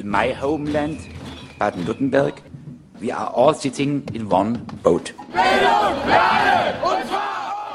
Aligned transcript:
in 0.00 0.08
my 0.08 0.32
homeland, 0.32 0.98
Baden-Württemberg, 1.58 2.42
we 3.00 3.12
are 3.12 3.30
all 3.34 3.54
sitting 3.54 4.02
in 4.14 4.30
one 4.30 4.58
boat. 4.82 5.14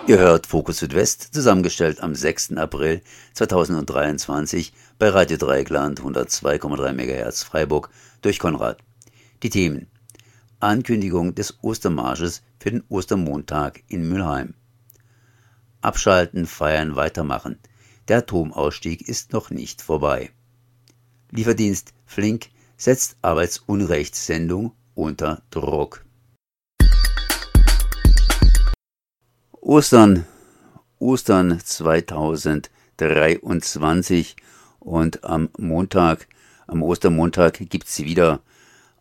Ihr 0.08 0.20
hört 0.20 0.46
Fokus 0.46 0.80
Südwest, 0.80 1.34
zusammengestellt 1.34 2.02
am 2.02 2.14
6. 2.14 2.58
April 2.58 3.02
2023 3.34 4.74
bei 5.00 5.10
Radio 5.10 5.38
Dreigland 5.38 6.01
102,3 6.01 6.94
MHz 6.94 7.44
Freiburg 7.44 7.90
durch 8.22 8.39
Konrad. 8.39 8.78
Die 9.44 9.49
Themen 9.49 9.87
Ankündigung 10.60 11.35
des 11.35 11.57
Ostermarsches 11.62 12.44
für 12.60 12.71
den 12.71 12.83
Ostermontag 12.89 13.83
in 13.87 14.07
Mülheim. 14.07 14.55
Abschalten, 15.81 16.48
feiern, 16.48 16.95
weitermachen. 16.95 17.59
Der 18.07 18.20
Atomausstieg 18.20 19.07
ist 19.07 19.34
noch 19.34 19.49
nicht 19.49 19.81
vorbei. 19.81 20.31
Lieferdienst 21.31 21.95
Flink 22.05 22.50
setzt 22.77 23.18
Arbeitsunrechtssendung 23.22 24.73
unter 24.94 25.41
Druck. 25.50 26.05
Ostern, 29.52 30.26
Ostern 31.00 31.59
2023 31.59 34.36
und 34.80 35.23
am 35.23 35.50
Montag, 35.58 36.28
am 36.68 36.84
Ostermontag 36.84 37.58
gibt 37.70 37.88
es 37.88 38.00
wieder 38.00 38.42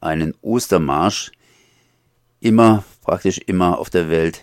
einen 0.00 0.34
Ostermarsch. 0.40 1.32
Immer, 2.40 2.84
praktisch 3.02 3.38
immer 3.38 3.78
auf 3.78 3.90
der 3.90 4.08
Welt 4.10 4.42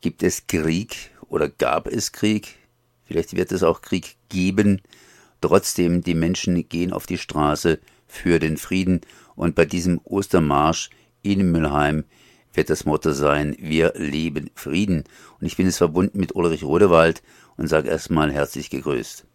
gibt 0.00 0.22
es 0.22 0.46
Krieg 0.46 1.10
oder 1.28 1.48
gab 1.48 1.86
es 1.86 2.12
Krieg. 2.12 2.56
Vielleicht 3.04 3.34
wird 3.34 3.52
es 3.52 3.62
auch 3.62 3.82
Krieg 3.82 4.16
geben. 4.28 4.80
Trotzdem, 5.46 6.00
die 6.00 6.14
Menschen 6.14 6.66
gehen 6.70 6.90
auf 6.90 7.04
die 7.04 7.18
Straße 7.18 7.78
für 8.06 8.38
den 8.38 8.56
Frieden. 8.56 9.02
Und 9.36 9.54
bei 9.54 9.66
diesem 9.66 10.00
Ostermarsch 10.02 10.88
in 11.22 11.52
Mülheim 11.52 12.06
wird 12.54 12.70
das 12.70 12.86
Motto 12.86 13.10
sein, 13.10 13.54
wir 13.58 13.92
leben 13.94 14.50
Frieden. 14.54 15.04
Und 15.38 15.46
ich 15.46 15.58
bin 15.58 15.66
es 15.66 15.76
verbunden 15.76 16.18
mit 16.18 16.34
Ulrich 16.34 16.64
Rodewald 16.64 17.22
und 17.58 17.66
sage 17.66 17.90
erstmal 17.90 18.32
herzlich 18.32 18.70
gegrüßt. 18.70 19.26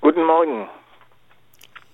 Guten 0.00 0.24
Morgen. 0.24 0.66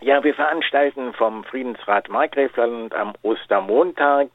Ja, 0.01 0.23
wir 0.23 0.35
veranstalten 0.35 1.13
vom 1.15 1.43
Friedensrat 1.43 2.09
Markgräfland 2.09 2.95
am 2.95 3.15
Ostermontag 3.23 4.29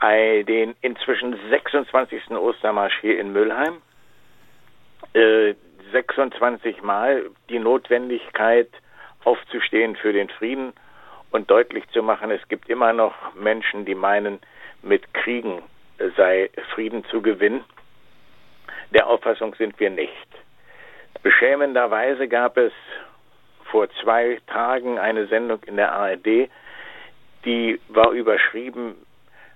äh, 0.00 0.44
den 0.44 0.74
inzwischen 0.80 1.38
26. 1.50 2.30
Ostermarsch 2.30 2.98
hier 3.02 3.20
in 3.20 3.34
Mülheim. 3.34 3.82
Äh, 5.92 6.02
26 6.02 6.82
Mal 6.82 7.30
die 7.48 7.58
Notwendigkeit 7.58 8.68
aufzustehen 9.24 9.96
für 9.96 10.12
den 10.12 10.28
Frieden 10.30 10.72
und 11.30 11.50
deutlich 11.50 11.88
zu 11.90 12.02
machen, 12.02 12.30
es 12.30 12.46
gibt 12.48 12.68
immer 12.68 12.92
noch 12.92 13.14
Menschen, 13.34 13.84
die 13.84 13.94
meinen, 13.94 14.40
mit 14.82 15.14
Kriegen 15.14 15.62
sei 16.16 16.50
Frieden 16.74 17.04
zu 17.04 17.22
gewinnen. 17.22 17.64
Der 18.92 19.06
Auffassung 19.06 19.54
sind 19.54 19.78
wir 19.78 19.90
nicht. 19.90 20.28
Beschämenderweise 21.22 22.26
gab 22.26 22.56
es 22.56 22.72
vor 23.70 23.88
zwei 24.02 24.40
Tagen 24.48 24.98
eine 24.98 25.26
Sendung 25.28 25.62
in 25.64 25.76
der 25.76 25.92
ARD, 25.92 26.50
die 27.44 27.80
war 27.88 28.10
überschrieben 28.10 28.96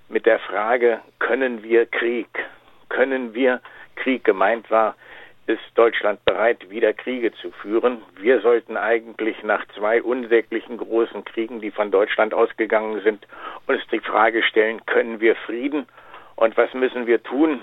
mit 0.09 0.27
der 0.27 0.39
Frage, 0.39 1.01
können 1.19 1.63
wir 1.63 1.87
Krieg? 1.87 2.29
Können 2.89 3.35
wir 3.35 3.61
Krieg? 3.97 4.23
Gemeint 4.25 4.71
war, 4.71 4.95
ist 5.47 5.63
Deutschland 5.75 6.25
bereit, 6.25 6.71
wieder 6.71 6.93
Kriege 6.93 7.33
zu 7.33 7.51
führen? 7.53 8.03
Wir 8.19 8.41
sollten 8.41 8.77
eigentlich 8.77 9.43
nach 9.43 9.65
zwei 9.77 10.03
unsäglichen 10.03 10.77
großen 10.77 11.25
Kriegen, 11.25 11.61
die 11.61 11.71
von 11.71 11.91
Deutschland 11.91 12.35
ausgegangen 12.35 13.01
sind, 13.03 13.27
uns 13.67 13.83
die 13.93 14.01
Frage 14.01 14.43
stellen, 14.43 14.85
können 14.87 15.21
wir 15.21 15.37
Frieden? 15.37 15.87
Und 16.35 16.57
was 16.57 16.73
müssen 16.75 17.07
wir 17.07 17.23
tun, 17.23 17.61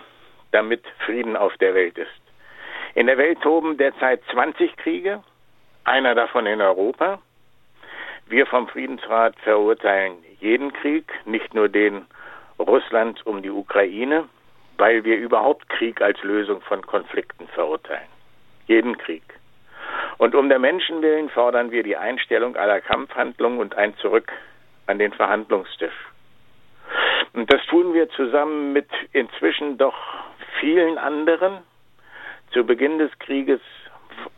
damit 0.51 0.83
Frieden 1.05 1.35
auf 1.35 1.55
der 1.57 1.75
Welt 1.75 1.97
ist? 1.97 2.09
In 2.95 3.07
der 3.07 3.17
Welt 3.17 3.41
toben 3.41 3.77
derzeit 3.77 4.21
20 4.31 4.77
Kriege, 4.77 5.21
einer 5.83 6.15
davon 6.15 6.45
in 6.45 6.61
Europa. 6.61 7.21
Wir 8.27 8.45
vom 8.45 8.67
Friedensrat 8.67 9.35
verurteilen 9.39 10.13
jeden 10.39 10.71
Krieg, 10.73 11.11
nicht 11.25 11.53
nur 11.53 11.69
den 11.69 12.05
Russlands 12.59 13.21
um 13.23 13.41
die 13.41 13.49
Ukraine, 13.49 14.29
weil 14.77 15.03
wir 15.03 15.17
überhaupt 15.17 15.69
Krieg 15.69 16.01
als 16.01 16.21
Lösung 16.23 16.61
von 16.61 16.81
Konflikten 16.85 17.47
verurteilen. 17.49 18.07
Jeden 18.67 18.97
Krieg. 18.97 19.23
Und 20.17 20.35
um 20.35 20.49
der 20.49 20.59
Menschen 20.59 21.01
willen 21.01 21.29
fordern 21.29 21.71
wir 21.71 21.83
die 21.83 21.97
Einstellung 21.97 22.55
aller 22.55 22.81
Kampfhandlungen 22.81 23.59
und 23.59 23.75
ein 23.75 23.95
Zurück 23.97 24.31
an 24.87 24.99
den 24.99 25.13
Verhandlungstisch. 25.13 25.93
Und 27.33 27.51
das 27.51 27.65
tun 27.67 27.93
wir 27.93 28.09
zusammen 28.09 28.73
mit 28.73 28.89
inzwischen 29.11 29.77
doch 29.77 29.95
vielen 30.59 30.97
anderen. 30.97 31.59
Zu 32.51 32.65
Beginn 32.65 32.99
des 32.99 33.11
Krieges 33.19 33.61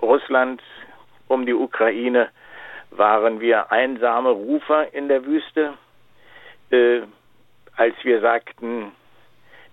Russlands 0.02 0.63
um 1.28 1.46
die 1.46 1.53
Ukraine 1.53 2.29
waren 2.91 3.41
wir 3.41 3.72
einsame 3.72 4.29
Rufer 4.29 4.94
in 4.94 5.09
der 5.09 5.25
Wüste, 5.25 5.73
äh, 6.72 7.02
als 7.75 7.96
wir 8.03 8.22
sagten, 8.22 8.94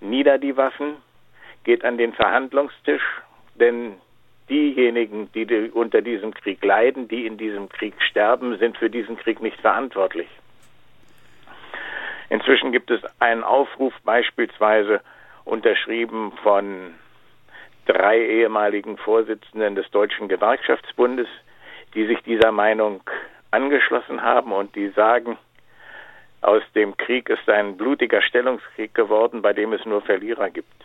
nieder 0.03 0.39
die 0.39 0.57
Waffen, 0.57 0.97
geht 1.65 1.85
an 1.85 1.99
den 1.99 2.13
Verhandlungstisch, 2.13 3.03
denn 3.55 3.95
diejenigen, 4.49 5.31
die 5.33 5.71
unter 5.73 6.03
diesem 6.03 6.35
Krieg 6.35 6.65
leiden, 6.65 7.09
die 7.09 7.27
in 7.27 7.39
diesem 7.39 7.69
Krieg 7.69 7.95
sterben, 8.03 8.59
sind 8.59 8.77
für 8.77 8.91
diesen 8.91 9.17
Krieg 9.17 9.41
nicht 9.41 9.61
verantwortlich. 9.61 10.29
Inzwischen 12.29 12.73
gibt 12.73 12.91
es 12.91 13.01
einen 13.21 13.45
Aufruf 13.45 13.95
beispielsweise 14.05 15.01
unterschrieben 15.45 16.33
von 16.43 16.95
drei 17.87 18.19
ehemaligen 18.19 18.97
Vorsitzenden 18.97 19.75
des 19.75 19.91
Deutschen 19.91 20.29
Gewerkschaftsbundes, 20.29 21.29
die 21.95 22.07
sich 22.07 22.21
dieser 22.23 22.53
Meinung 22.53 23.03
angeschlossen 23.51 24.23
haben 24.23 24.53
und 24.53 24.75
die 24.75 24.89
sagen, 24.91 25.37
aus 26.43 26.63
dem 26.75 26.97
Krieg 26.97 27.29
ist 27.29 27.49
ein 27.49 27.77
blutiger 27.77 28.21
Stellungskrieg 28.21 28.95
geworden, 28.95 29.43
bei 29.43 29.53
dem 29.53 29.73
es 29.73 29.85
nur 29.87 30.03
Verlierer 30.03 30.51
gibt. 30.51 30.85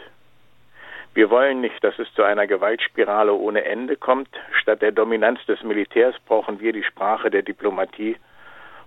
Wir 1.16 1.32
wollen 1.32 1.62
nicht, 1.62 1.84
dass 1.84 1.98
es 1.98 2.14
zu 2.14 2.22
einer 2.22 2.46
Gewaltspirale 2.46 3.34
ohne 3.34 3.66
Ende 3.66 3.96
kommt. 3.96 4.30
Statt 4.62 4.84
der 4.84 4.92
Dominanz 4.92 5.44
des 5.48 5.64
Militärs 5.64 6.16
brauchen 6.28 6.60
wir 6.60 6.74
die 6.74 6.84
Sprache 6.84 7.32
der 7.32 7.42
Diplomatie 7.42 8.18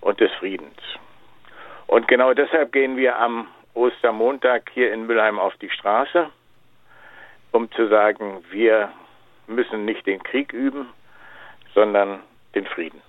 und 0.01 0.21
des 0.21 0.31
Friedens. 0.35 0.79
Und 1.89 2.07
genau 2.07 2.35
deshalb 2.35 2.71
gehen 2.71 2.97
wir 2.97 3.19
am 3.19 3.49
Ostermontag 3.75 4.71
hier 4.73 4.93
in 4.93 5.09
Mülheim 5.09 5.41
auf 5.41 5.57
die 5.57 5.71
Straße, 5.71 6.31
um 7.51 7.69
zu 7.73 7.89
sagen, 7.89 8.45
wir 8.51 8.93
müssen 9.49 9.85
nicht 9.85 10.07
den 10.07 10.23
Krieg 10.23 10.53
üben, 10.53 10.89
sondern 11.75 12.21
den 12.55 12.67
Frieden. 12.67 13.03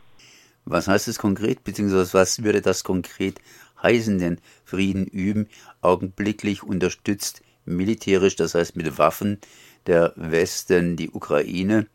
Was 0.65 0.87
heißt 0.87 1.07
es 1.07 1.17
konkret, 1.17 1.63
beziehungsweise 1.63 2.13
was 2.13 2.43
würde 2.43 2.61
das 2.61 2.83
konkret 2.83 3.41
heißen, 3.81 4.19
denn 4.19 4.39
Frieden 4.63 5.05
üben, 5.05 5.47
augenblicklich 5.81 6.63
unterstützt 6.63 7.41
militärisch, 7.65 8.35
das 8.35 8.55
heißt 8.55 8.75
mit 8.75 8.97
Waffen, 8.97 9.39
der 9.87 10.13
Westen, 10.15 10.95
die 10.95 11.09
Ukraine, 11.09 11.87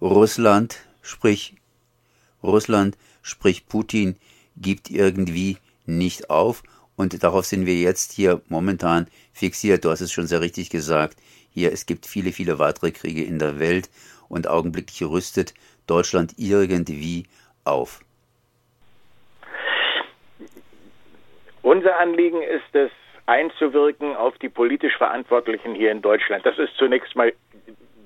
Russland, 0.00 0.78
sprich 1.00 1.54
Russland, 2.42 2.98
sprich 3.22 3.66
Putin, 3.66 4.16
gibt 4.56 4.90
irgendwie 4.90 5.58
nicht 5.86 6.30
auf. 6.30 6.62
Und 6.96 7.22
darauf 7.22 7.46
sind 7.46 7.66
wir 7.66 7.78
jetzt 7.78 8.12
hier 8.12 8.42
momentan 8.48 9.06
fixiert. 9.32 9.84
Du 9.84 9.90
hast 9.90 10.00
es 10.00 10.12
schon 10.12 10.26
sehr 10.26 10.40
richtig 10.40 10.70
gesagt. 10.70 11.18
Hier, 11.50 11.72
es 11.72 11.86
gibt 11.86 12.06
viele, 12.06 12.32
viele 12.32 12.58
weitere 12.58 12.90
Kriege 12.90 13.24
in 13.24 13.38
der 13.38 13.58
Welt. 13.58 13.90
Und 14.28 14.48
augenblicklich 14.48 15.02
rüstet 15.02 15.54
Deutschland 15.86 16.34
irgendwie 16.36 17.24
auf? 17.64 18.00
Unser 21.62 21.98
Anliegen 21.98 22.42
ist 22.42 22.74
es, 22.74 22.90
einzuwirken 23.26 24.14
auf 24.14 24.38
die 24.38 24.48
politisch 24.48 24.96
Verantwortlichen 24.96 25.74
hier 25.74 25.90
in 25.90 26.00
Deutschland. 26.00 26.46
Das 26.46 26.58
ist 26.58 26.76
zunächst 26.76 27.16
mal 27.16 27.32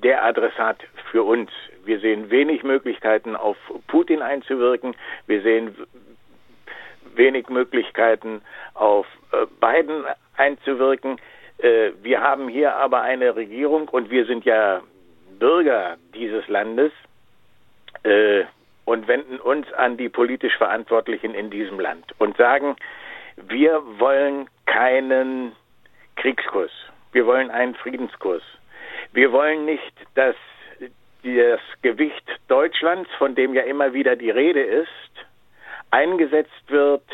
der 0.03 0.25
Adressat 0.25 0.79
für 1.11 1.23
uns. 1.23 1.51
Wir 1.85 2.01
sehen 2.01 2.31
wenig 2.31 2.63
Möglichkeiten, 2.63 3.37
auf 3.37 3.57
Putin 3.87 4.23
einzuwirken. 4.23 4.97
Wir 5.27 5.43
sehen 5.43 5.77
wenig 7.15 7.49
Möglichkeiten, 7.49 8.41
auf 8.75 9.07
äh, 9.33 9.47
Biden 9.61 10.05
einzuwirken. 10.37 11.21
Äh, 11.59 11.91
wir 12.03 12.21
haben 12.23 12.49
hier 12.49 12.75
aber 12.77 13.03
eine 13.03 13.37
Regierung 13.37 13.89
und 13.89 14.11
wir 14.11 14.25
sind 14.25 14.45
ja 14.45 14.81
Bürger 15.39 15.97
dieses 16.15 16.47
Landes 16.49 16.93
äh, 18.03 18.45
und 18.85 19.09
wenden 19.09 19.39
uns 19.39 19.73
an 19.75 19.97
die 19.97 20.09
politisch 20.09 20.57
Verantwortlichen 20.57 21.35
in 21.35 21.51
diesem 21.51 21.79
Land 21.79 22.15
und 22.19 22.37
sagen, 22.37 22.77
wir 23.37 23.83
wollen 23.99 24.49
keinen 24.67 25.53
Kriegskurs, 26.17 26.73
wir 27.13 27.27
wollen 27.27 27.51
einen 27.51 27.75
Friedenskurs. 27.75 28.43
Wir 29.13 29.33
wollen 29.33 29.65
nicht, 29.65 29.93
dass 30.15 30.37
das 31.23 31.61
Gewicht 31.83 32.25
Deutschlands, 32.49 33.11
von 33.19 33.35
dem 33.35 33.55
ja 33.55 33.63
immer 33.63 33.93
wieder 33.93 34.17
die 34.17 34.31
Rede 34.31 34.63
ist, 34.63 34.89
eingesetzt 35.91 36.65
wird 36.69 37.05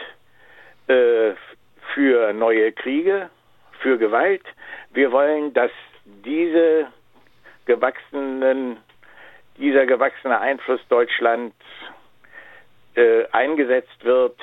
äh, 0.89 1.33
für 1.95 2.33
neue 2.33 2.73
Kriege, 2.73 3.31
für 3.81 3.99
Gewalt. 3.99 4.45
Wir 4.93 5.11
wollen, 5.11 5.53
dass 5.55 5.71
diese 6.05 6.87
gewachsenen, 7.65 8.77
dieser 9.59 9.87
gewachsene 9.87 10.39
Einfluss 10.41 10.81
Deutschlands 10.89 11.57
äh, 12.95 13.25
eingesetzt 13.33 14.05
wird 14.05 14.39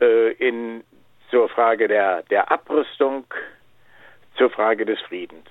äh, 0.00 0.32
in, 0.32 0.84
zur 1.30 1.48
Frage 1.48 1.88
der, 1.88 2.22
der 2.24 2.50
Abrüstung, 2.50 3.24
zur 4.36 4.50
Frage 4.50 4.84
des 4.84 5.00
Friedens. 5.02 5.48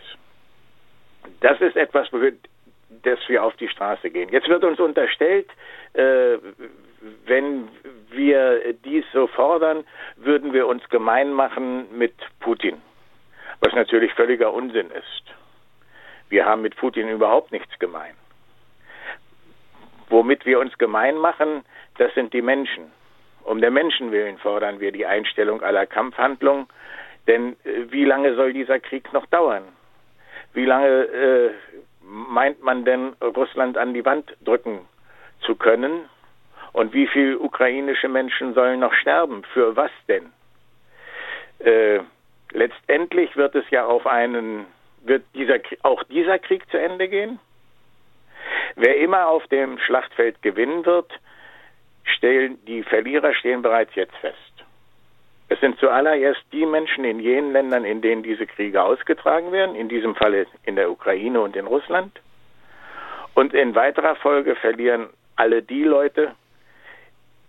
Das 1.39 1.59
ist 1.61 1.75
etwas, 1.75 2.09
dass 3.03 3.19
wir 3.27 3.44
auf 3.44 3.55
die 3.55 3.69
Straße 3.69 4.09
gehen. 4.09 4.29
Jetzt 4.29 4.50
wird 4.50 4.63
uns 4.63 4.79
unterstellt, 4.79 5.50
äh, 5.94 6.38
wenn 7.25 7.67
wir 8.09 8.73
dies 8.85 9.05
so 9.13 9.27
fordern, 9.27 9.83
würden 10.17 10.53
wir 10.53 10.67
uns 10.67 10.88
gemein 10.89 11.33
machen 11.33 11.97
mit 11.97 12.13
Putin, 12.39 12.81
was 13.59 13.73
natürlich 13.73 14.13
völliger 14.13 14.53
Unsinn 14.53 14.89
ist. 14.91 15.23
Wir 16.29 16.45
haben 16.45 16.61
mit 16.61 16.75
Putin 16.75 17.09
überhaupt 17.09 17.51
nichts 17.51 17.77
gemein. 17.79 18.15
Womit 20.13 20.45
wir 20.45 20.60
uns 20.60 20.77
gemein 20.77 21.18
machen, 21.18 21.65
das 21.98 22.13
sind 22.13 22.33
die 22.33 22.44
Menschen. 22.44 22.92
Um 23.45 23.62
der 23.62 23.71
Menschen 23.71 24.12
willen 24.12 24.38
fordern 24.38 24.80
wir 24.80 24.92
die 24.92 25.07
Einstellung 25.07 25.63
aller 25.63 25.88
Kampfhandlungen, 25.88 26.68
denn 27.25 27.54
äh, 27.63 27.92
wie 27.92 28.06
lange 28.06 28.36
soll 28.36 28.54
dieser 28.54 28.80
Krieg 28.80 29.12
noch 29.12 29.25
dauern? 29.25 29.63
Wie 30.54 30.65
lange 30.65 30.88
äh, 30.88 31.50
meint 32.04 32.62
man 32.62 32.86
denn, 32.86 33.13
Russland 33.24 33.75
an 33.75 33.95
die 33.95 34.06
Wand 34.06 34.38
drücken 34.45 34.81
zu 35.42 35.56
können? 35.56 36.07
Und 36.74 36.94
wie 36.94 37.07
viele 37.07 37.39
ukrainische 37.39 38.07
Menschen 38.07 38.54
sollen 38.54 38.81
noch 38.81 38.94
sterben? 38.94 39.44
Für 39.51 39.75
was 39.75 39.92
denn? 40.07 40.31
Äh, 41.57 42.01
letztendlich 42.51 43.36
wird 43.36 43.56
es 43.56 43.68
ja 43.71 43.88
auf 43.88 44.06
einen, 44.06 44.68
wird 45.04 45.24
dieser, 45.33 45.57
auch 45.81 46.04
dieser 46.04 46.38
Krieg 46.38 46.69
zu 46.69 46.80
Ende 46.80 47.07
gehen? 47.07 47.39
Wer 48.75 48.97
immer 48.97 49.27
auf 49.27 49.45
dem 49.47 49.77
Schlachtfeld 49.79 50.41
gewinnen 50.41 50.85
wird, 50.85 51.11
stellen, 52.03 52.63
die 52.65 52.83
Verlierer 52.83 53.33
stehen 53.33 53.61
bereits 53.61 53.95
jetzt 53.95 54.15
fest. 54.17 54.38
Es 55.50 55.59
sind 55.59 55.77
zuallererst 55.79 56.41
die 56.51 56.65
Menschen 56.65 57.03
in 57.03 57.19
jenen 57.19 57.53
Ländern, 57.53 57.85
in 57.85 58.01
denen 58.01 58.23
diese 58.23 58.47
Kriege 58.47 58.81
ausgetragen 58.81 59.51
werden, 59.51 59.75
in 59.75 59.89
diesem 59.89 60.15
Falle 60.15 60.47
in 60.63 60.75
der 60.75 60.89
Ukraine 60.89 61.41
und 61.41 61.55
in 61.55 61.67
Russland. 61.67 62.19
Und 63.35 63.53
in 63.53 63.75
weiterer 63.75 64.15
Folge 64.15 64.55
verlieren 64.55 65.09
alle 65.35 65.61
die 65.61 65.83
Leute 65.83 66.33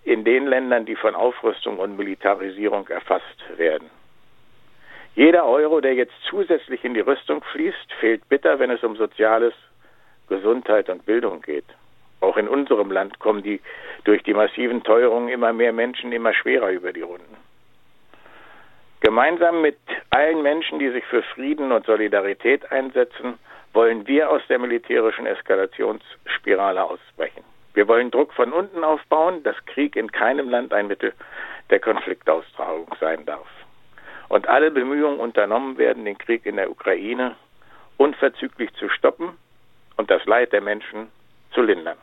in 0.05 0.25
den 0.25 0.47
Ländern, 0.47 0.85
die 0.85 0.97
von 0.97 1.15
Aufrüstung 1.15 1.79
und 1.79 1.97
Militarisierung 1.97 2.89
erfasst 2.89 3.43
werden. 3.57 3.89
Jeder 5.15 5.47
Euro, 5.47 5.81
der 5.81 5.95
jetzt 5.95 6.15
zusätzlich 6.29 6.85
in 6.85 6.95
die 6.95 7.01
Rüstung 7.01 7.43
fließt, 7.53 7.93
fehlt 8.01 8.29
bitter, 8.29 8.59
wenn 8.59 8.71
es 8.71 8.83
um 8.83 8.97
Soziales, 8.97 9.55
Gesundheit 10.29 10.89
und 10.89 11.05
Bildung 11.07 11.43
geht. 11.43 11.65
Auch 12.21 12.37
in 12.37 12.49
unserem 12.49 12.91
Land 12.91 13.19
kommen 13.19 13.43
die 13.43 13.61
durch 14.05 14.23
die 14.23 14.35
massiven 14.35 14.83
Teuerungen 14.83 15.29
immer 15.29 15.53
mehr 15.53 15.73
Menschen 15.73 16.13
immer 16.13 16.33
schwerer 16.33 16.71
über 16.71 16.93
die 16.93 17.03
Runden. 17.03 17.37
Gemeinsam 19.01 19.61
mit 19.61 19.77
allen 20.09 20.43
Menschen, 20.43 20.79
die 20.79 20.89
sich 20.91 21.05
für 21.05 21.23
Frieden 21.23 21.73
und 21.73 21.85
Solidarität 21.85 22.73
einsetzen, 22.73 23.39
wollen 23.75 24.07
wir 24.07 24.31
aus 24.31 24.41
der 24.49 24.59
militärischen 24.59 25.27
Eskalationsspirale 25.27 26.83
ausbrechen. 26.83 27.45
Wir 27.75 27.87
wollen 27.89 28.11
Druck 28.11 28.33
von 28.33 28.53
unten 28.53 28.85
aufbauen, 28.85 29.43
dass 29.43 29.57
Krieg 29.67 29.97
in 29.97 30.11
keinem 30.11 30.49
Land 30.49 30.73
ein 30.73 30.87
Mittel 30.87 31.13
der 31.71 31.81
Konfliktaustragung 31.81 32.89
sein 33.01 33.27
darf. 33.27 33.49
Und 34.29 34.49
alle 34.49 34.71
Bemühungen 34.71 35.21
unternommen 35.21 35.77
werden, 35.77 36.07
den 36.07 36.17
Krieg 36.17 36.47
in 36.47 36.57
der 36.57 36.71
Ukraine 36.71 37.37
unverzüglich 37.99 38.73
zu 38.75 38.89
stoppen 38.89 39.37
und 39.97 40.11
das 40.11 40.25
Leid 40.27 40.53
der 40.53 40.61
Menschen 40.61 41.09
zu 41.53 41.63
lindern. 41.63 41.99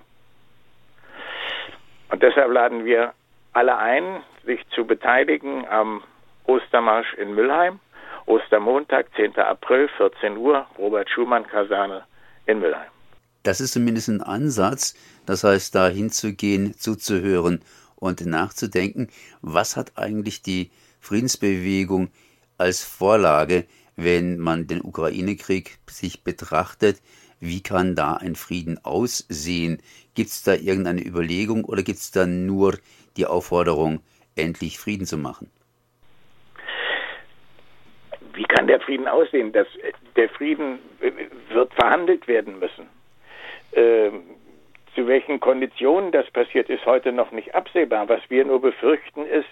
Und 2.10 2.22
deshalb 2.24 2.52
laden 2.52 2.86
wir 2.86 3.14
alle 3.54 3.78
ein, 3.78 4.24
sich 4.46 4.60
zu 4.70 4.86
beteiligen 4.86 5.68
am 5.68 6.04
Ostermarsch 6.46 7.14
in 7.16 7.34
Müllheim. 7.36 7.80
Ostermontag, 8.26 9.08
10. 9.16 9.38
April, 9.38 9.90
14 9.98 10.38
Uhr, 10.38 10.66
Robert-Schumann-Kaserne 10.78 12.04
in 12.46 12.60
Müllheim. 12.60 12.90
Das 13.44 13.60
ist 13.60 13.74
zumindest 13.74 14.10
ein 14.10 14.22
Ansatz, 14.22 14.94
das 15.26 15.44
heißt, 15.44 15.74
da 15.74 15.88
hinzugehen, 15.88 16.76
zuzuhören 16.78 17.64
und 17.96 18.26
nachzudenken, 18.26 19.10
was 19.42 19.76
hat 19.76 19.98
eigentlich 19.98 20.42
die 20.42 20.72
Friedensbewegung 21.00 22.12
als 22.58 22.84
Vorlage, 22.84 23.66
wenn 23.96 24.38
man 24.38 24.68
den 24.68 24.82
Ukraine-Krieg 24.82 25.80
sich 25.88 26.24
betrachtet, 26.24 27.02
wie 27.42 27.62
kann 27.62 27.96
da 27.96 28.14
ein 28.14 28.36
Frieden 28.36 28.80
aussehen? 28.84 29.82
Gibt 30.16 30.30
es 30.30 30.44
da 30.44 30.54
irgendeine 30.54 31.02
Überlegung 31.02 31.66
oder 31.66 31.82
gibt 31.82 31.98
es 31.98 32.12
da 32.12 32.26
nur 32.26 32.78
die 33.18 33.26
Aufforderung, 33.26 34.00
endlich 34.36 34.80
Frieden 34.80 35.06
zu 35.06 35.18
machen? 35.18 35.52
Wie 38.34 38.44
kann 38.44 38.68
der 38.68 38.80
Frieden 38.80 39.08
aussehen? 39.08 39.52
Das, 39.52 39.68
der 40.16 40.30
Frieden 40.30 40.80
wird 41.50 41.74
verhandelt 41.74 42.28
werden 42.28 42.60
müssen. 42.60 42.88
Ähm, 43.74 44.24
zu 44.96 45.08
welchen 45.08 45.40
Konditionen 45.40 46.12
das 46.12 46.30
passiert, 46.32 46.70
ist 46.70 46.86
heute 46.86 47.12
noch 47.12 47.32
nicht 47.32 47.56
absehbar. 47.56 48.08
Was 48.08 48.22
wir 48.30 48.46
nur 48.46 48.62
befürchten, 48.62 49.26
ist, 49.26 49.50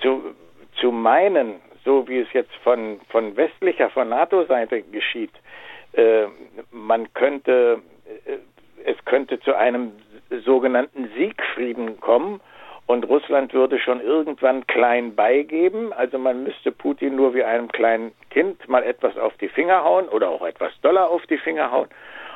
zu, 0.00 0.34
zu 0.80 0.92
meinen, 0.92 1.56
so 1.84 2.08
wie 2.08 2.20
es 2.20 2.32
jetzt 2.32 2.54
von, 2.62 3.00
von 3.08 3.36
westlicher, 3.36 3.90
von 3.90 4.08
NATO-Seite 4.08 4.82
geschieht, 4.82 5.32
äh, 5.92 6.26
man 6.70 7.12
könnte, 7.14 7.82
äh, 8.26 8.38
es 8.84 8.96
könnte 9.04 9.40
zu 9.40 9.54
einem 9.54 9.92
sogenannten 10.44 11.10
Siegfrieden 11.16 12.00
kommen 12.00 12.40
und 12.88 13.06
Russland 13.06 13.52
würde 13.52 13.78
schon 13.78 14.00
irgendwann 14.00 14.66
klein 14.66 15.14
beigeben. 15.14 15.92
Also 15.92 16.18
man 16.18 16.44
müsste 16.44 16.72
Putin 16.72 17.16
nur 17.16 17.34
wie 17.34 17.44
einem 17.44 17.68
kleinen 17.68 18.12
Kind 18.30 18.66
mal 18.66 18.82
etwas 18.82 19.16
auf 19.18 19.36
die 19.36 19.48
Finger 19.48 19.84
hauen 19.84 20.08
oder 20.08 20.30
auch 20.30 20.42
etwas 20.42 20.72
doller 20.80 21.10
auf 21.10 21.26
die 21.26 21.36
Finger 21.36 21.70
hauen. 21.70 21.88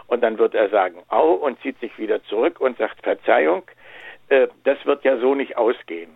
Und 0.09 0.23
dann 0.23 0.39
wird 0.39 0.55
er 0.55 0.69
sagen, 0.69 1.03
au, 1.09 1.33
und 1.33 1.59
zieht 1.63 1.81
sich 1.81 1.99
wieder 1.99 2.23
zurück 2.25 2.61
und 2.61 2.77
sagt 2.77 3.03
Verzeihung. 3.03 3.63
Äh, 4.29 4.49
das 4.65 4.85
wird 4.85 5.05
ja 5.05 5.17
so 5.17 5.35
nicht 5.35 5.57
ausgehen. 5.57 6.11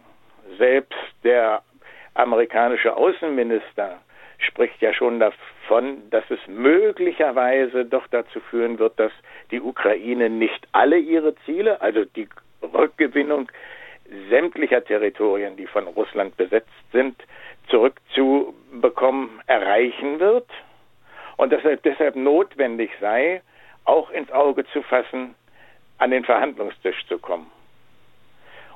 Selbst 0.58 0.98
der 1.24 1.62
amerikanische 2.12 2.94
Außenminister 2.94 4.00
spricht 4.38 4.80
ja 4.80 4.92
schon 4.92 5.20
davon, 5.20 6.08
dass 6.10 6.24
es 6.30 6.38
möglicherweise 6.46 7.84
doch 7.84 8.06
dazu 8.08 8.40
führen 8.40 8.78
wird, 8.78 8.98
dass 8.98 9.12
die 9.50 9.60
Ukraine 9.60 10.30
nicht 10.30 10.66
alle 10.72 10.98
ihre 10.98 11.34
Ziele, 11.44 11.80
also 11.80 12.04
die 12.04 12.28
Rückgewinnung 12.62 13.50
sämtlicher 14.28 14.84
Territorien, 14.84 15.56
die 15.56 15.66
von 15.66 15.86
Russland 15.88 16.36
besetzt 16.36 16.68
sind, 16.92 17.16
zurückzubekommen, 17.68 19.40
erreichen 19.46 20.20
wird 20.20 20.48
und 21.36 21.52
dass 21.52 21.64
es 21.64 21.80
deshalb 21.82 22.16
notwendig 22.16 22.90
sei, 23.00 23.42
auch 23.84 24.10
ins 24.10 24.30
Auge 24.32 24.64
zu 24.66 24.82
fassen, 24.82 25.34
an 25.98 26.10
den 26.10 26.24
Verhandlungstisch 26.24 27.06
zu 27.06 27.18
kommen. 27.18 27.50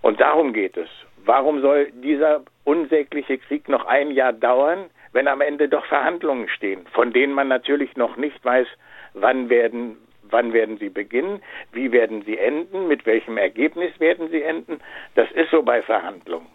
Und 0.03 0.21
darum 0.21 0.53
geht 0.53 0.77
es. 0.77 0.89
Warum 1.25 1.61
soll 1.61 1.91
dieser 1.93 2.43
unsägliche 2.65 3.39
Krieg 3.39 3.69
noch 3.69 3.85
ein 3.85 4.11
Jahr 4.11 4.33
dauern, 4.33 4.89
wenn 5.13 5.29
am 5.29 5.41
Ende 5.41 5.69
doch 5.69 5.85
Verhandlungen 5.87 6.49
stehen, 6.49 6.87
von 6.93 7.13
denen 7.13 7.33
man 7.33 7.49
natürlich 7.49 7.97
noch 7.97 8.17
nicht 8.17 8.45
weiß, 8.45 8.67
wann 9.15 9.49
werden, 9.51 9.97
wann 10.23 10.53
werden 10.53 10.79
sie 10.79 10.89
beginnen, 10.89 11.43
wie 11.73 11.93
werden 11.93 12.23
sie 12.23 12.39
enden, 12.39 12.89
mit 12.89 13.07
welchem 13.07 13.37
Ergebnis 13.37 13.99
werden 13.99 14.31
sie 14.31 14.43
enden. 14.43 14.81
Das 15.15 15.31
ist 15.33 15.51
so 15.51 15.63
bei 15.63 15.83
Verhandlungen. 15.83 16.47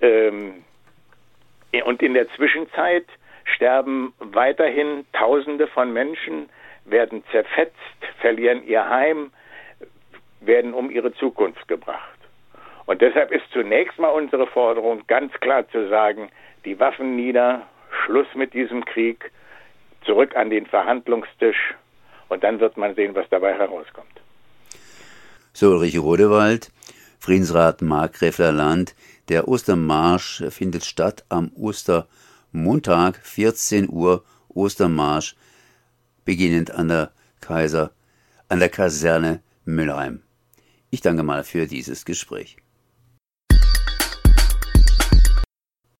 Ähm, 0.00 0.64
und 1.84 2.02
in 2.02 2.14
der 2.14 2.28
Zwischenzeit 2.30 3.06
sterben 3.44 4.12
weiterhin 4.18 5.06
Tausende 5.12 5.66
von 5.68 5.92
Menschen, 5.92 6.48
werden 6.84 7.22
zerfetzt, 7.30 7.76
verlieren 8.20 8.66
ihr 8.66 8.88
Heim, 8.88 9.30
werden 10.40 10.74
um 10.74 10.90
ihre 10.90 11.12
Zukunft 11.12 11.68
gebracht. 11.68 12.18
Und 12.86 13.02
deshalb 13.02 13.32
ist 13.32 13.44
zunächst 13.52 13.98
mal 13.98 14.08
unsere 14.08 14.46
Forderung 14.46 15.06
ganz 15.06 15.32
klar 15.40 15.68
zu 15.68 15.88
sagen, 15.88 16.30
die 16.64 16.78
Waffen 16.78 17.16
nieder, 17.16 17.66
Schluss 18.04 18.26
mit 18.34 18.54
diesem 18.54 18.84
Krieg, 18.84 19.30
zurück 20.04 20.36
an 20.36 20.50
den 20.50 20.66
Verhandlungstisch 20.66 21.74
und 22.28 22.44
dann 22.44 22.60
wird 22.60 22.76
man 22.76 22.94
sehen, 22.94 23.14
was 23.14 23.28
dabei 23.30 23.54
herauskommt. 23.54 24.20
So, 25.52 25.70
Ulrich 25.70 25.98
Rodewald, 25.98 26.70
Friedensrat 27.18 27.82
Markgräfler 27.82 28.52
Land. 28.52 28.94
Der 29.28 29.48
Ostermarsch 29.48 30.44
findet 30.50 30.84
statt 30.84 31.24
am 31.28 31.50
Ostermontag, 31.54 33.18
14 33.22 33.88
Uhr, 33.90 34.24
Ostermarsch, 34.48 35.36
beginnend 36.24 36.70
an 36.70 36.88
der 36.88 37.12
Kaiser, 37.40 37.90
an 38.48 38.60
der 38.60 38.68
Kaserne 38.68 39.42
Müllheim. 39.64 40.22
Ich 40.90 41.00
danke 41.02 41.22
mal 41.22 41.44
für 41.44 41.66
dieses 41.66 42.04
Gespräch. 42.04 42.56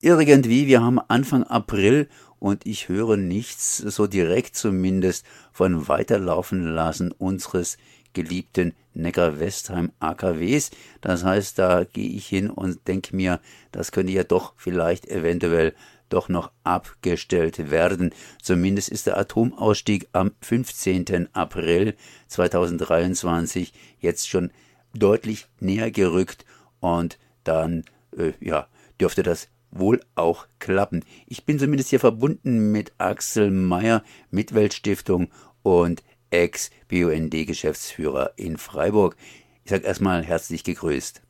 Irgendwie, 0.01 0.69
wir 0.69 0.81
haben 0.81 1.01
Anfang 1.01 1.43
April 1.43 2.09
und 2.39 2.65
ich 2.67 2.89
höre 2.89 3.17
nichts, 3.17 3.79
so 3.79 4.07
direkt 4.07 4.55
zumindest, 4.55 5.27
von 5.51 5.89
Weiterlaufen 5.89 6.63
lassen 6.73 7.11
unseres 7.11 7.79
geliebten 8.13 8.75
Neckar-Westheim 8.95 9.91
AKWs. 9.99 10.71
Das 11.01 11.25
heißt, 11.25 11.59
da 11.59 11.83
gehe 11.83 12.11
ich 12.11 12.29
hin 12.29 12.49
und 12.49 12.87
denke 12.87 13.17
mir, 13.17 13.41
das 13.73 13.91
könnte 13.91 14.13
ja 14.13 14.23
doch 14.23 14.53
vielleicht 14.57 15.09
eventuell 15.09 15.75
doch 16.11 16.29
noch 16.29 16.53
abgestellt 16.63 17.73
werden. 17.73 18.15
Zumindest 18.41 18.91
ist 18.91 19.09
der 19.09 19.19
Atomausstieg 19.19 20.09
am 20.13 20.31
15. 20.43 21.35
April 21.35 21.97
2023 22.29 23.73
jetzt 23.99 24.29
schon 24.29 24.53
deutlich 24.95 25.49
näher 25.59 25.91
gerückt 25.91 26.45
und 26.79 27.19
dann 27.43 27.83
äh, 28.17 28.33
ja, 28.39 28.69
dürfte 29.01 29.25
das 29.25 29.49
wohl 29.71 30.01
auch 30.15 30.47
klappen. 30.59 31.05
Ich 31.27 31.45
bin 31.45 31.59
zumindest 31.59 31.91
hier 31.91 32.01
verbunden 32.01 32.73
mit 32.73 32.93
Axel 32.99 33.51
Meyer, 33.51 34.03
Mitweltstiftung 34.31 35.31
und 35.63 36.03
Ex-BUND-Geschäftsführer 36.31 38.33
in 38.37 38.57
Freiburg. 38.59 39.17
Ich 39.65 39.71
sage 39.71 39.87
erstmal 39.87 40.23
herzlich 40.23 40.63
gegrüßt. 40.65 41.23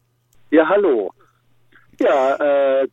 Ja, 0.50 0.68
hallo. 0.68 1.12
Ja, 2.00 2.34
äh, 2.36 2.88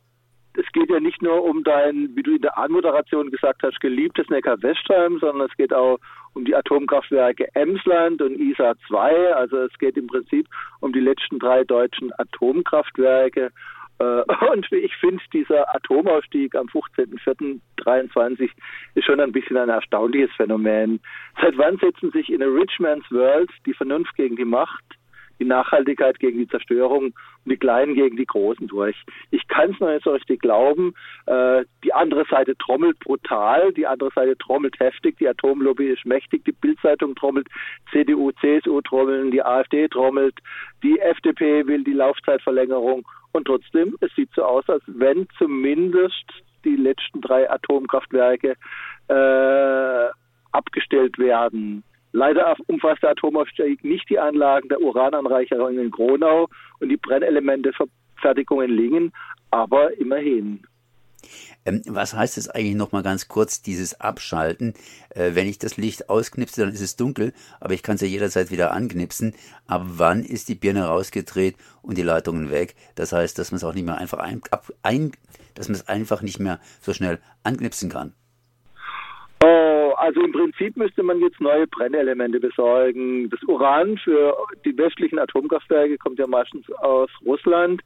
es 0.58 0.72
geht 0.72 0.90
ja 0.90 1.00
nicht 1.00 1.22
nur 1.22 1.44
um 1.44 1.62
dein, 1.64 2.10
wie 2.14 2.22
du 2.22 2.34
in 2.34 2.42
der 2.42 2.56
Anmoderation 2.56 3.30
gesagt 3.30 3.62
hast, 3.62 3.80
geliebtes 3.80 4.28
Neckar-Westheim, 4.28 5.18
sondern 5.18 5.48
es 5.48 5.56
geht 5.56 5.72
auch 5.72 5.98
um 6.34 6.44
die 6.44 6.54
Atomkraftwerke 6.54 7.54
Emsland 7.54 8.22
und 8.22 8.38
ISA 8.38 8.74
2. 8.88 9.34
Also 9.34 9.58
es 9.58 9.78
geht 9.78 9.96
im 9.96 10.06
Prinzip 10.06 10.48
um 10.80 10.92
die 10.92 11.00
letzten 11.00 11.38
drei 11.38 11.64
deutschen 11.64 12.10
Atomkraftwerke. 12.18 13.50
Äh, 13.98 14.22
und 14.52 14.70
ich 14.72 14.94
finde, 14.96 15.22
dieser 15.32 15.74
Atomausstieg 15.74 16.54
am 16.54 16.66
15.04.23 16.66 18.50
ist 18.94 19.04
schon 19.04 19.20
ein 19.20 19.32
bisschen 19.32 19.56
ein 19.56 19.68
erstaunliches 19.68 20.30
Phänomen. 20.36 21.00
Seit 21.40 21.56
wann 21.58 21.78
setzen 21.78 22.10
sich 22.12 22.30
in 22.30 22.42
a 22.42 22.46
rich 22.46 22.78
man's 22.78 23.10
world 23.10 23.50
die 23.64 23.74
Vernunft 23.74 24.14
gegen 24.16 24.36
die 24.36 24.44
Macht, 24.44 24.84
die 25.38 25.44
Nachhaltigkeit 25.44 26.18
gegen 26.18 26.38
die 26.38 26.48
Zerstörung 26.48 27.04
und 27.04 27.14
die 27.44 27.56
Kleinen 27.56 27.94
gegen 27.94 28.16
die 28.16 28.26
Großen 28.26 28.66
durch. 28.66 28.96
Ich 29.30 29.46
kann 29.48 29.70
es 29.70 29.80
noch 29.80 29.88
nicht 29.88 30.04
so 30.04 30.12
richtig 30.12 30.40
glauben. 30.40 30.94
Äh, 31.26 31.64
die 31.84 31.92
andere 31.92 32.24
Seite 32.30 32.56
trommelt 32.56 32.98
brutal, 33.00 33.72
die 33.72 33.86
andere 33.86 34.10
Seite 34.14 34.36
trommelt 34.38 34.78
heftig, 34.80 35.18
die 35.18 35.28
Atomlobby 35.28 35.88
ist 35.88 36.06
mächtig, 36.06 36.44
die 36.44 36.52
Bildzeitung 36.52 37.14
trommelt, 37.14 37.48
CDU, 37.92 38.32
CSU 38.40 38.80
trommeln, 38.80 39.30
die 39.30 39.42
AfD 39.42 39.88
trommelt, 39.88 40.34
die 40.82 40.98
FDP 40.98 41.66
will 41.66 41.84
die 41.84 41.92
Laufzeitverlängerung 41.92 43.06
und 43.36 43.46
trotzdem, 43.46 43.96
es 44.00 44.14
sieht 44.14 44.30
so 44.34 44.42
aus, 44.42 44.68
als 44.68 44.82
wenn 44.86 45.28
zumindest 45.38 46.24
die 46.64 46.76
letzten 46.76 47.20
drei 47.20 47.48
Atomkraftwerke 47.50 48.56
äh, 49.08 50.08
abgestellt 50.52 51.18
werden. 51.18 51.84
Leider 52.12 52.56
umfasst 52.66 53.02
der 53.02 53.10
Atomausstieg 53.10 53.84
nicht 53.84 54.08
die 54.08 54.18
Anlagen 54.18 54.68
der 54.68 54.80
Urananreicherung 54.80 55.78
in 55.78 55.90
Gronau 55.90 56.48
und 56.80 56.88
die 56.88 56.96
Brennelementefertigung 56.96 58.62
in 58.62 58.70
Lingen, 58.70 59.12
aber 59.50 59.92
immerhin. 59.98 60.62
Ähm, 61.64 61.82
was 61.86 62.14
heißt 62.14 62.38
es 62.38 62.48
eigentlich 62.48 62.76
nochmal 62.76 63.02
ganz 63.02 63.28
kurz, 63.28 63.62
dieses 63.62 64.00
Abschalten? 64.00 64.74
Äh, 65.10 65.34
wenn 65.34 65.46
ich 65.46 65.58
das 65.58 65.76
Licht 65.76 66.08
ausknipse, 66.08 66.62
dann 66.62 66.72
ist 66.72 66.80
es 66.80 66.96
dunkel, 66.96 67.32
aber 67.60 67.74
ich 67.74 67.82
kann 67.82 67.96
es 67.96 68.00
ja 68.00 68.06
jederzeit 68.06 68.50
wieder 68.50 68.72
anknipsen. 68.72 69.34
Ab 69.66 69.82
wann 69.86 70.24
ist 70.24 70.48
die 70.48 70.54
Birne 70.54 70.84
rausgedreht 70.84 71.56
und 71.82 71.98
die 71.98 72.02
Leitungen 72.02 72.50
weg? 72.50 72.74
Das 72.94 73.12
heißt, 73.12 73.38
dass 73.38 73.50
man 73.50 73.56
es 73.56 73.64
auch 73.64 73.74
nicht 73.74 73.86
mehr 73.86 73.98
einfach 73.98 74.18
ein, 74.18 74.40
ab, 74.50 74.72
ein 74.82 75.12
dass 75.54 75.68
man 75.68 75.74
es 75.74 75.88
einfach 75.88 76.22
nicht 76.22 76.38
mehr 76.38 76.60
so 76.80 76.92
schnell 76.92 77.18
anknipsen 77.42 77.90
kann. 77.90 78.12
Oh, 79.42 79.92
also 79.98 80.22
im 80.22 80.32
Prinzip 80.32 80.76
müsste 80.76 81.02
man 81.02 81.20
jetzt 81.20 81.40
neue 81.40 81.66
Brennelemente 81.66 82.40
besorgen. 82.40 83.28
Das 83.28 83.42
Uran 83.42 83.98
für 83.98 84.34
die 84.64 84.76
westlichen 84.76 85.18
Atomkraftwerke 85.18 85.98
kommt 85.98 86.18
ja 86.18 86.26
meistens 86.26 86.70
aus 86.78 87.10
Russland. 87.24 87.82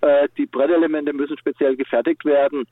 Äh, 0.00 0.28
die 0.38 0.46
Brennelemente 0.46 1.12
müssen 1.12 1.36
speziell 1.36 1.76
gefertigt 1.76 2.24
werden. 2.24 2.64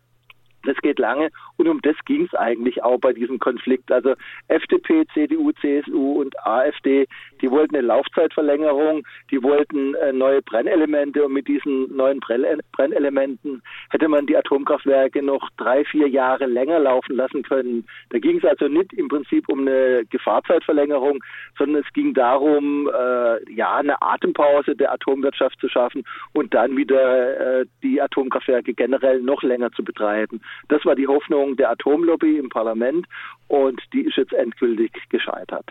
Das 0.64 0.76
geht 0.78 0.99
lange 0.99 1.31
und 1.57 1.69
um 1.69 1.81
das 1.83 1.97
ging 2.04 2.25
es 2.25 2.35
eigentlich 2.35 2.83
auch 2.83 2.99
bei 2.99 3.12
diesem 3.12 3.38
Konflikt. 3.38 3.90
Also 3.90 4.14
FDP, 4.49 5.04
CDU, 5.12 5.52
CSU 5.52 6.21
und 6.21 6.35
AfD, 6.47 7.07
die 7.40 7.50
wollten 7.50 7.76
eine 7.76 7.87
Laufzeitverlängerung, 7.87 9.02
die 9.31 9.42
wollten 9.42 9.95
äh, 9.95 10.12
neue 10.12 10.42
Brennelemente 10.42 11.25
und 11.25 11.33
mit 11.33 11.49
diesen 11.49 11.95
neuen 11.97 12.21
Brennelementen 12.21 13.62
hätte 13.90 14.09
man 14.09 14.26
die 14.26 14.37
Atomkraftwerke 14.37 15.23
noch 15.23 15.49
drei, 15.57 15.85
vier 15.85 16.09
Jahre 16.09 16.47
länger 16.47 16.78
laufen 16.78 17.16
lassen 17.16 17.42
können. 17.42 17.87
Da 18.11 18.19
ging 18.19 18.38
es 18.38 18.45
also 18.45 18.69
nicht 18.69 18.92
im 18.92 19.09
Prinzip 19.09 19.49
um 19.49 19.61
eine 19.61 20.04
Gefahrzeitverlängerung, 20.11 21.23
sondern 21.59 21.83
es 21.83 21.92
ging 21.92 22.14
darum, 22.14 22.88
äh, 22.88 23.52
ja, 23.52 23.76
eine 23.76 24.00
Atempause 24.00 24.75
der 24.76 24.92
Atomwirtschaft 24.92 25.59
zu 25.61 25.69
schaffen 25.69 26.04
und 26.33 26.54
dann 26.54 26.76
wieder 26.76 27.61
äh, 27.61 27.66
die 27.83 28.00
Atomkraftwerke 28.00 28.75
generell 28.75 29.21
noch 29.21 29.42
länger 29.42 29.71
zu 29.73 29.85
betreiben. 29.85 30.40
Das 30.68 30.85
war 30.85 30.94
die 30.94 31.06
Hoffnung 31.06 31.56
der 31.56 31.71
Atomlobby 31.71 32.38
im 32.38 32.49
Parlament 32.49 33.06
und 33.49 33.80
die 33.92 34.02
ist 34.02 34.16
jetzt 34.16 34.32
endgültig 34.32 34.92
gescheitert. 35.09 35.66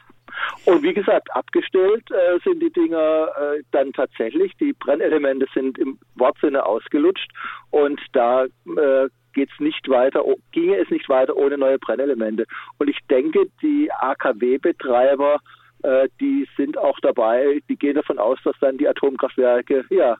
Und 0.65 0.83
wie 0.83 0.93
gesagt, 0.93 1.33
abgestellt 1.35 2.09
äh, 2.11 2.39
sind 2.43 2.61
die 2.61 2.71
Dinger 2.71 3.29
äh, 3.37 3.63
dann 3.71 3.91
tatsächlich. 3.93 4.53
Die 4.59 4.73
Brennelemente 4.73 5.45
sind 5.53 5.77
im 5.77 5.99
Wortsinne 6.15 6.65
ausgelutscht 6.65 7.29
und 7.69 7.99
da 8.13 8.45
äh, 8.45 9.09
geht's 9.33 9.59
nicht 9.59 9.89
weiter, 9.89 10.23
ginge 10.51 10.77
es 10.77 10.89
nicht 10.89 11.09
weiter 11.09 11.35
ohne 11.35 11.57
neue 11.57 11.79
Brennelemente. 11.79 12.45
Und 12.77 12.89
ich 12.89 12.99
denke, 13.09 13.45
die 13.61 13.91
AKW-Betreiber, 13.91 15.39
äh, 15.83 16.07
die 16.19 16.47
sind 16.57 16.77
auch 16.77 16.99
dabei, 17.01 17.61
die 17.69 17.75
gehen 17.75 17.95
davon 17.95 18.19
aus, 18.19 18.39
dass 18.43 18.55
dann 18.59 18.77
die 18.77 18.87
Atomkraftwerke 18.87 19.85
ja 19.89 20.17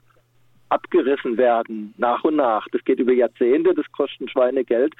abgerissen 0.72 1.36
werden, 1.36 1.94
nach 1.98 2.24
und 2.24 2.36
nach. 2.36 2.66
Das 2.72 2.82
geht 2.84 2.98
über 2.98 3.12
Jahrzehnte, 3.12 3.74
das 3.74 3.90
kostet 3.92 4.30
Schweinegeld. 4.30 4.94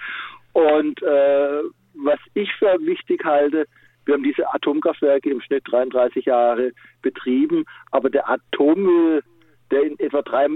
Und 0.53 1.03
äh, 1.03 1.63
was 1.95 2.19
ich 2.35 2.53
für 2.55 2.77
wichtig 2.81 3.25
halte, 3.25 3.67
wir 4.05 4.15
haben 4.15 4.23
diese 4.23 4.53
Atomkraftwerke 4.53 5.31
im 5.31 5.41
Schnitt 5.41 5.63
33 5.71 6.27
Jahre 6.27 6.73
betrieben, 7.03 7.65
aber 7.91 8.11
der 8.11 8.29
Atommüll, 8.29 9.23
der 9.71 9.85
in 9.85 9.99
etwa 9.99 10.23
drei, 10.23 10.49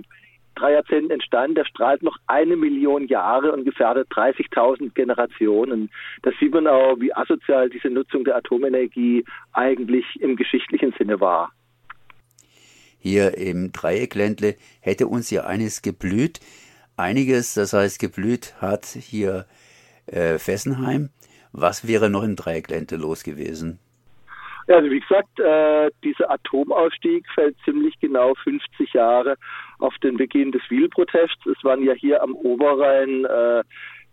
drei 0.56 0.72
Jahrzehnten 0.72 1.12
entstand, 1.12 1.56
der 1.56 1.64
strahlt 1.64 2.02
noch 2.02 2.18
eine 2.26 2.56
Million 2.56 3.06
Jahre 3.06 3.52
und 3.52 3.64
gefährdet 3.64 4.08
30.000 4.10 4.92
Generationen. 4.94 5.90
Da 6.22 6.30
sieht 6.40 6.52
man 6.52 6.66
auch, 6.66 6.98
wie 6.98 7.14
asozial 7.14 7.70
diese 7.70 7.88
Nutzung 7.88 8.24
der 8.24 8.36
Atomenergie 8.36 9.24
eigentlich 9.52 10.04
im 10.20 10.36
geschichtlichen 10.36 10.92
Sinne 10.98 11.20
war 11.20 11.52
hier 13.06 13.38
im 13.38 13.70
Dreieckländle 13.70 14.56
hätte 14.80 15.06
uns 15.06 15.30
ja 15.30 15.44
eines 15.44 15.80
geblüht. 15.80 16.40
Einiges, 16.96 17.54
das 17.54 17.72
heißt 17.72 18.00
geblüht 18.00 18.54
hat 18.60 18.84
hier 18.84 19.46
äh, 20.06 20.38
Fessenheim. 20.38 21.10
Was 21.52 21.86
wäre 21.86 22.10
noch 22.10 22.24
im 22.24 22.34
Dreieckländle 22.34 22.98
los 22.98 23.22
gewesen? 23.22 23.78
Ja, 24.66 24.78
also 24.78 24.90
wie 24.90 24.98
gesagt, 24.98 25.38
äh, 25.38 25.88
dieser 26.02 26.28
Atomausstieg 26.32 27.24
fällt 27.32 27.56
ziemlich 27.64 27.94
genau 28.00 28.34
50 28.42 28.94
Jahre 28.94 29.36
auf 29.78 29.94
den 30.02 30.16
Beginn 30.16 30.50
des 30.50 30.62
Wiel-Protests. 30.68 31.46
Es 31.46 31.62
waren 31.62 31.84
ja 31.84 31.92
hier 31.92 32.20
am 32.20 32.34
Oberrhein 32.34 33.24
äh, 33.24 33.62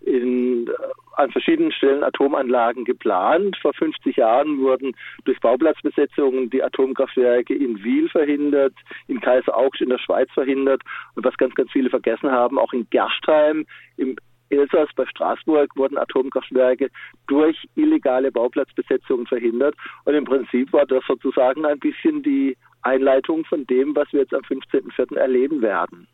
in, 0.03 0.67
äh, 0.67 0.72
an 1.15 1.31
verschiedenen 1.31 1.72
Stellen 1.72 2.03
Atomanlagen 2.03 2.86
geplant. 2.86 3.57
Vor 3.62 3.74
50 3.74 4.17
Jahren 4.17 4.60
wurden 4.60 4.93
durch 5.25 5.39
Bauplatzbesetzungen 5.39 6.50
die 6.50 6.63
Atomkraftwerke 6.63 7.53
in 7.53 7.83
Wiel 7.83 8.10
verhindert, 8.10 8.74
in 9.07 9.19
Kaiseraugst 9.19 9.81
in 9.81 9.89
der 9.89 10.00
Schweiz 10.00 10.29
verhindert 10.33 10.81
und 11.15 11.25
was 11.25 11.38
ganz, 11.38 11.55
ganz 11.55 11.72
viele 11.72 11.89
vergessen 11.89 12.31
haben, 12.31 12.60
auch 12.60 12.74
in 12.74 12.88
Gerstheim 12.89 13.65
im 13.98 14.15
Elsass 14.50 14.89
bei 14.95 15.05
Straßburg 15.07 15.75
wurden 15.75 15.98
Atomkraftwerke 15.98 16.89
durch 17.27 17.57
illegale 17.75 18.31
Bauplatzbesetzungen 18.31 19.25
verhindert. 19.25 19.75
Und 20.05 20.13
im 20.13 20.25
Prinzip 20.25 20.72
war 20.74 20.86
das 20.86 21.03
sozusagen 21.07 21.65
ein 21.65 21.79
bisschen 21.79 22.22
die 22.22 22.55
Einleitung 22.83 23.45
von 23.45 23.65
dem, 23.65 23.95
was 23.95 24.12
wir 24.12 24.22
jetzt 24.22 24.33
am 24.33 24.41
15.04. 24.41 25.15
erleben 25.15 25.62
werden. 25.62 26.07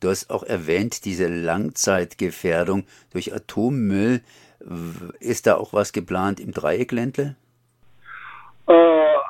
Du 0.00 0.08
hast 0.08 0.30
auch 0.30 0.42
erwähnt, 0.42 1.04
diese 1.04 1.26
Langzeitgefährdung 1.26 2.86
durch 3.12 3.34
Atommüll. 3.34 4.22
Ist 5.20 5.46
da 5.46 5.56
auch 5.56 5.72
was 5.72 5.92
geplant 5.92 6.40
im 6.40 6.52
Dreieckländle? 6.52 7.36
Äh, 8.68 8.72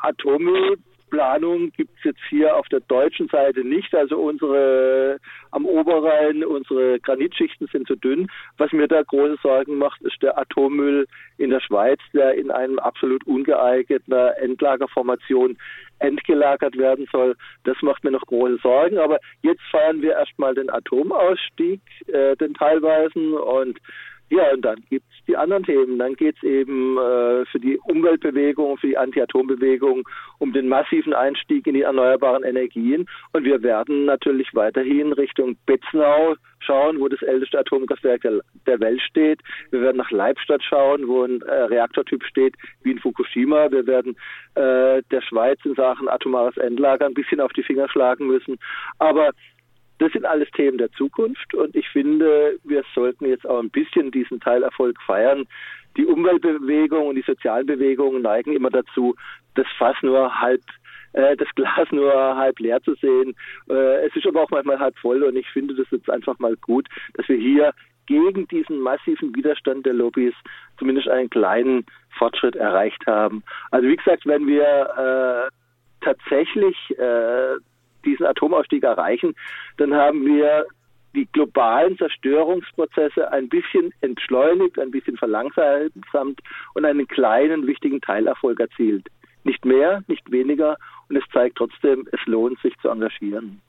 Atommüll 0.03 0.79
Planung 1.11 1.71
gibt 1.73 1.91
es 1.99 2.05
jetzt 2.05 2.21
hier 2.29 2.57
auf 2.57 2.69
der 2.69 2.81
deutschen 2.81 3.29
Seite 3.29 3.61
nicht. 3.61 3.95
Also 3.95 4.19
unsere 4.19 5.19
am 5.51 5.65
Oberrhein, 5.65 6.45
unsere 6.45 7.01
Granitschichten 7.01 7.69
sind 7.73 7.87
zu 7.87 7.97
dünn. 7.97 8.29
Was 8.59 8.73
mir 8.73 8.89
da 8.89 9.03
große 9.03 9.39
Sorgen 9.43 9.79
macht, 9.79 10.01
ist 10.03 10.23
der 10.23 10.39
Atommüll 10.39 11.07
in 11.39 11.51
der 11.51 11.61
Schweiz, 11.61 12.01
der 12.13 12.35
in 12.35 12.51
einem 12.51 12.79
absolut 12.79 13.27
ungeeigneten 13.27 14.13
Endlagerformation 14.13 15.57
entgelagert 15.99 16.77
werden 16.77 17.07
soll. 17.11 17.37
Das 17.65 17.77
macht 17.83 18.05
mir 18.05 18.11
noch 18.11 18.27
große 18.27 18.59
Sorgen. 18.63 18.99
Aber 18.99 19.19
jetzt 19.43 19.63
feiern 19.71 20.03
wir 20.03 20.13
erstmal 20.13 20.55
den 20.55 20.71
Atomausstieg, 20.71 21.81
äh, 22.09 22.37
den 22.37 22.55
teilweisen 22.55 23.35
und 23.35 23.79
ja, 24.29 24.53
und 24.53 24.63
dann 24.63 24.83
gibt's 24.91 25.15
die 25.29 25.37
anderen 25.37 25.63
Themen. 25.63 25.99
Dann 25.99 26.15
geht's 26.15 26.43
eben 26.43 26.99
äh, 26.99 27.45
für 27.47 27.61
die 27.61 27.79
Umweltbewegung, 27.85 28.77
für 28.79 28.89
die 28.89 28.99
Anti-Atom-Bewegung 28.99 30.09
um 30.39 30.53
den 30.53 30.69
massiven 30.69 31.15
Einstieg 31.15 31.67
in 31.67 31.75
die 31.75 31.83
erneuerbaren 31.83 32.43
Energien. 32.43 33.07
Und 33.33 33.45
wir 33.45 33.63
werden 33.63 34.05
natürlich 34.07 34.49
weiterhin 34.53 35.13
Richtung 35.13 35.57
Betznau 35.67 36.35
schauen, 36.59 36.99
wo 36.99 37.09
das 37.09 37.23
älteste 37.23 37.61
Atomkraftwerk 37.61 38.23
der, 38.23 38.41
der 38.67 38.81
Welt 38.81 39.01
steht. 39.03 39.41
Wir 39.71 39.83
werden 39.83 39.99
nach 39.99 40.11
Leibstadt 40.11 40.63
schauen, 40.65 41.07
wo 41.07 41.23
ein 41.23 41.43
äh, 41.43 41.63
Reaktortyp 41.63 42.25
steht, 42.25 42.55
wie 42.83 42.93
in 42.93 42.99
Fukushima. 42.99 43.71
Wir 43.71 43.87
werden 43.87 44.17
äh, 44.57 45.03
der 45.11 45.23
Schweiz 45.23 45.61
in 45.65 45.75
Sachen 45.75 46.09
atomares 46.09 46.57
Endlager 46.57 47.07
ein 47.07 47.15
bisschen 47.15 47.41
auf 47.41 47.53
die 47.53 47.63
Finger 47.63 47.89
schlagen 47.89 48.27
müssen. 48.27 48.59
Aber 48.99 49.31
das 49.99 50.13
sind 50.13 50.25
alles 50.25 50.51
Themen 50.51 50.79
der 50.79 50.91
Zukunft 50.93 51.55
und 51.55 51.75
ich 51.75 51.89
finde, 51.89 52.59
wir 52.65 52.85
sollten 52.95 53.27
jetzt 53.27 53.49
auch 53.49 53.59
ein 53.59 53.71
bisschen 53.71 54.11
diesen 54.11 54.41
Teilerfolg 54.41 55.01
feiern. 55.03 55.47
Die 55.97 56.05
Umweltbewegung 56.05 57.07
und 57.07 57.15
die 57.17 57.25
Sozialbewegung 57.27 58.21
neigen 58.21 58.53
immer 58.53 58.71
dazu, 58.71 59.15
das 59.55 59.67
Fass 59.79 59.97
nur 60.03 60.41
halb 60.41 60.61
äh, 61.15 61.37
das 61.37 61.49
Glas 61.55 61.91
nur 61.91 62.13
halb 62.37 62.59
leer 62.61 62.83
zu 62.83 62.95
sehen. 62.97 63.35
Äh, 63.71 64.07
es 64.07 64.15
ist 64.15 64.27
aber 64.27 64.43
auch 64.43 64.51
manchmal 64.51 64.79
halb 64.79 64.97
voll 64.99 65.23
und 65.23 65.37
ich 65.37 65.49
finde 65.49 65.75
das 65.75 65.87
jetzt 65.91 66.11
einfach 66.11 66.39
mal 66.39 66.57
gut, 66.57 66.87
dass 67.15 67.29
wir 67.29 67.39
hier 67.39 67.73
gegen 68.07 68.47
diesen 68.49 68.79
massiven 68.79 69.35
Widerstand 69.35 69.87
der 69.87 69.95
Lobbys 69.95 70.35
zumindest 70.79 71.09
einen 71.09 71.31
kleinen 71.31 71.87
Fortschritt 72.19 72.55
erreicht 72.55 73.05
haben. 73.07 73.43
Also 73.71 73.89
wie 73.89 73.97
gesagt, 73.97 74.27
wenn 74.27 74.47
wir 74.47 75.49
äh, 75.51 76.05
tatsächlich 76.05 76.77
äh, 76.99 77.57
diesen 78.07 78.27
Atomausstieg 78.27 78.85
erreichen, 78.85 79.35
dann 79.77 79.95
haben 79.95 80.25
wir 80.25 80.67
die 81.15 81.27
globalen 81.33 81.97
Zerstörungsprozesse 81.97 83.33
ein 83.33 83.49
bisschen 83.49 83.93
entschleunigt, 84.03 84.79
ein 84.79 84.91
bisschen 84.91 85.17
verlangsamt 85.17 86.41
und 86.75 86.85
einen 86.85 87.09
kleinen 87.09 87.67
wichtigen 87.67 88.01
Teilerfolg 88.01 88.61
erzielt. 88.61 89.07
Nicht 89.45 89.65
mehr, 89.65 90.03
nicht 90.09 90.31
weniger 90.31 90.77
und 91.09 91.17
es 91.17 91.25
zeigt 91.33 91.57
trotzdem, 91.57 92.07
es 92.13 92.21
lohnt 92.27 92.61
sich 92.61 92.77
zu 92.79 92.89
engagieren. 92.89 93.63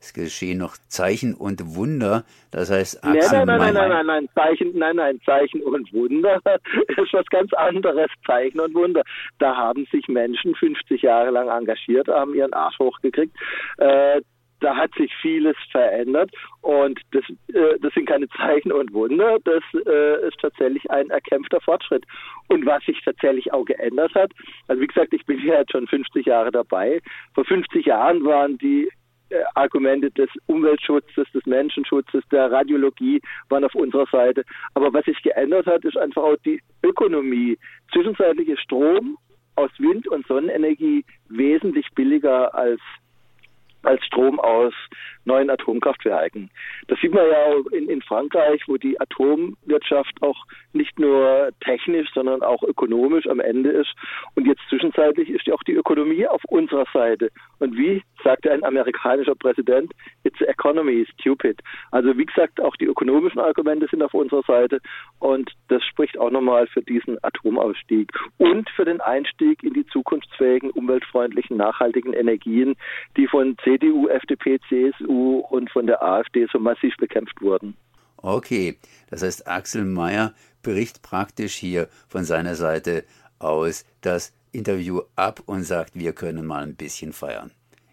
Es 0.00 0.14
geschehen 0.14 0.58
noch 0.58 0.76
Zeichen 0.88 1.34
und 1.34 1.76
Wunder. 1.76 2.24
Das 2.50 2.70
heißt, 2.70 3.04
Axel 3.04 3.44
nein, 3.44 3.46
nein, 3.46 3.58
nein, 3.58 3.74
nein, 3.74 3.88
nein, 3.90 4.06
nein, 4.06 4.28
Zeichen, 4.34 4.78
nein, 4.78 4.96
nein, 4.96 5.20
Zeichen 5.26 5.62
und 5.62 5.92
Wunder 5.92 6.40
ist 6.88 7.12
was 7.12 7.26
ganz 7.26 7.52
anderes. 7.52 8.08
Zeichen 8.26 8.60
und 8.60 8.74
Wunder. 8.74 9.02
Da 9.38 9.54
haben 9.54 9.86
sich 9.92 10.08
Menschen 10.08 10.54
50 10.54 11.02
Jahre 11.02 11.30
lang 11.30 11.48
engagiert, 11.48 12.08
haben 12.08 12.34
ihren 12.34 12.54
Arsch 12.54 12.78
hochgekriegt. 12.78 13.36
Äh, 13.76 14.22
da 14.60 14.76
hat 14.76 14.90
sich 14.94 15.10
vieles 15.20 15.56
verändert 15.70 16.30
und 16.60 17.00
das, 17.12 17.24
äh, 17.54 17.78
das 17.80 17.92
sind 17.94 18.06
keine 18.06 18.28
Zeichen 18.28 18.72
und 18.72 18.92
Wunder, 18.92 19.38
das 19.44 19.62
äh, 19.86 20.26
ist 20.28 20.38
tatsächlich 20.40 20.90
ein 20.90 21.10
erkämpfter 21.10 21.60
Fortschritt. 21.60 22.04
Und 22.48 22.66
was 22.66 22.84
sich 22.84 23.00
tatsächlich 23.04 23.52
auch 23.52 23.64
geändert 23.64 24.14
hat, 24.14 24.32
also 24.68 24.80
wie 24.80 24.86
gesagt, 24.86 25.12
ich 25.12 25.24
bin 25.24 25.38
ja 25.44 25.60
jetzt 25.60 25.72
schon 25.72 25.86
50 25.86 26.26
Jahre 26.26 26.50
dabei. 26.50 27.00
Vor 27.34 27.44
50 27.44 27.86
Jahren 27.86 28.24
waren 28.24 28.58
die 28.58 28.90
Argumente 29.54 30.10
des 30.10 30.28
Umweltschutzes, 30.46 31.26
des 31.32 31.46
Menschenschutzes, 31.46 32.22
der 32.30 32.50
Radiologie 32.50 33.20
waren 33.48 33.64
auf 33.64 33.74
unserer 33.74 34.06
Seite. 34.10 34.44
Aber 34.74 34.92
was 34.92 35.04
sich 35.04 35.20
geändert 35.22 35.66
hat, 35.66 35.84
ist 35.84 35.96
einfach 35.96 36.22
auch 36.22 36.36
die 36.44 36.60
Ökonomie. 36.82 37.58
Zwischenzeitlich 37.92 38.48
ist 38.48 38.62
Strom 38.62 39.16
aus 39.56 39.70
Wind- 39.78 40.08
und 40.08 40.26
Sonnenenergie 40.26 41.04
wesentlich 41.28 41.86
billiger 41.94 42.54
als 42.54 42.80
als 43.82 44.04
Strom 44.04 44.38
aus 44.40 44.74
neuen 45.24 45.50
Atomkraftwerken. 45.50 46.50
Das 46.88 46.98
sieht 47.00 47.14
man 47.14 47.24
ja 47.28 47.76
in, 47.76 47.88
in 47.88 48.02
Frankreich, 48.02 48.62
wo 48.66 48.76
die 48.76 49.00
Atomwirtschaft 49.00 50.14
auch 50.22 50.44
nicht 50.72 50.98
nur 50.98 51.50
technisch, 51.60 52.08
sondern 52.14 52.42
auch 52.42 52.62
ökonomisch 52.62 53.26
am 53.26 53.40
Ende 53.40 53.70
ist. 53.70 53.94
Und 54.34 54.46
jetzt 54.46 54.62
zwischenzeitlich 54.68 55.28
ist 55.28 55.46
ja 55.46 55.54
auch 55.54 55.62
die 55.62 55.74
Ökonomie 55.74 56.26
auf 56.26 56.42
unserer 56.44 56.86
Seite. 56.92 57.30
Und 57.58 57.76
wie 57.76 58.02
sagte 58.24 58.50
ein 58.50 58.64
amerikanischer 58.64 59.34
Präsident, 59.34 59.92
it's 60.24 60.38
the 60.38 60.46
economy 60.46 61.06
stupid. 61.18 61.60
Also 61.90 62.16
wie 62.16 62.26
gesagt, 62.26 62.60
auch 62.60 62.76
die 62.76 62.86
ökonomischen 62.86 63.40
Argumente 63.40 63.86
sind 63.90 64.02
auf 64.02 64.14
unserer 64.14 64.42
Seite. 64.42 64.80
Und 65.18 65.50
das 65.68 65.84
spricht 65.84 66.18
auch 66.18 66.30
nochmal 66.30 66.66
für 66.66 66.82
diesen 66.82 67.22
Atomausstieg 67.22 68.10
und 68.38 68.68
für 68.70 68.84
den 68.84 69.00
Einstieg 69.00 69.62
in 69.62 69.74
die 69.74 69.86
zukunftsfähigen, 69.86 70.70
umweltfreundlichen, 70.70 71.56
nachhaltigen 71.56 72.12
Energien, 72.12 72.76
die 73.16 73.26
von 73.26 73.56
CDU, 73.70 74.08
FDP, 74.08 74.58
CSU 74.68 75.44
und 75.50 75.70
von 75.70 75.86
der 75.86 76.02
AfD 76.02 76.46
so 76.52 76.58
massiv 76.58 76.96
bekämpft 76.96 77.40
wurden. 77.40 77.76
Okay, 78.16 78.76
das 79.10 79.22
heißt, 79.22 79.46
Axel 79.46 79.84
Mayer 79.84 80.34
bricht 80.62 81.02
praktisch 81.02 81.54
hier 81.54 81.88
von 82.08 82.24
seiner 82.24 82.54
Seite 82.54 83.04
aus 83.38 83.86
das 84.02 84.34
Interview 84.52 85.00
ab 85.16 85.40
und 85.46 85.62
sagt, 85.62 85.94
wir 85.94 86.12
können 86.12 86.46
mal 86.46 86.64
ein 86.64 86.76
bisschen 86.76 87.12
feiern. 87.12 87.52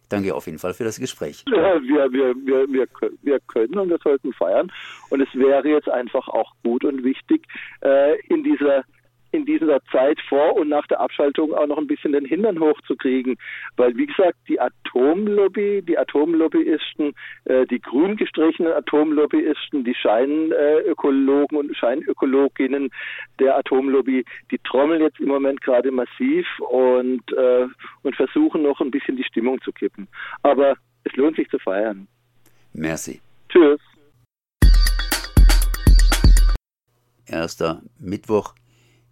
Danke 0.10 0.34
auf 0.34 0.46
jeden 0.48 0.58
Fall 0.58 0.74
für 0.74 0.86
das 0.86 1.00
Gespräch. 1.00 1.44
Ja, 1.48 1.82
wir, 1.82 2.12
wir, 2.12 2.36
wir, 2.46 2.68
wir, 2.70 2.88
wir 3.22 3.40
können 3.42 3.78
und 3.78 3.90
wir 3.90 4.00
sollten 4.02 4.34
feiern. 4.34 4.72
Und 5.10 5.22
es 5.22 5.28
wäre 5.34 5.68
jetzt 5.68 5.90
einfach 5.90 6.28
auch 6.30 6.54
gut 6.64 6.86
und 6.86 7.04
wichtig, 7.04 7.46
äh, 7.82 8.18
in 8.28 8.44
dieser 8.44 8.84
in 9.38 9.46
dieser 9.46 9.80
Zeit 9.92 10.20
vor 10.28 10.56
und 10.56 10.70
nach 10.70 10.88
der 10.88 11.00
Abschaltung 11.00 11.54
auch 11.54 11.68
noch 11.68 11.78
ein 11.78 11.88
bisschen 11.88 12.12
den 12.12 12.26
Hintern 12.26 12.60
hochzukriegen. 12.60 13.38
Weil, 13.76 13.96
wie 13.96 14.08
gesagt, 14.08 14.38
die 14.48 14.60
Atomlobby, 14.60 15.84
die 15.84 15.98
Atomlobbyisten, 15.98 17.14
äh, 17.46 17.66
die 17.68 17.80
grün 17.80 18.18
gestrichenen 18.18 18.74
Atomlobbyisten, 18.74 19.84
die 19.84 19.94
Scheinökologen 19.94 21.58
und 21.58 21.78
Scheinökologinnen 21.78 22.90
der 23.40 23.58
Atomlobby, 23.58 24.26
die 24.52 24.58
trommeln 24.60 25.02
jetzt 25.02 25.20
im 25.20 25.28
Moment 25.28 25.62
gerade 25.62 25.92
massiv 25.92 26.48
und, 26.70 27.24
äh, 27.34 27.68
und 28.04 28.16
versuchen 28.16 28.64
noch 28.64 28.82
ein 28.82 28.92
bisschen 28.92 29.18
die 29.18 29.24
Stimmung 29.24 29.62
zu 29.62 29.72
kippen. 29.72 30.08
Aber 30.42 30.76
es 31.04 31.16
lohnt 31.16 31.36
sich 31.36 31.48
zu 31.50 31.60
feiern. 31.60 32.08
Merci. 32.74 33.22
Tschüss. 33.50 33.80
Erster 37.28 37.82
Mittwoch 38.00 38.54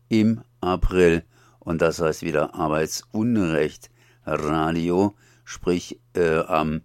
im 0.10 0.42
April. 0.62 1.24
Und 1.60 1.82
das 1.82 2.00
heißt 2.00 2.22
wieder 2.22 2.56
Arbeitsunrecht 2.56 3.90
Radio, 4.26 5.16
sprich 5.44 6.00
äh, 6.14 6.40
am, 6.40 6.82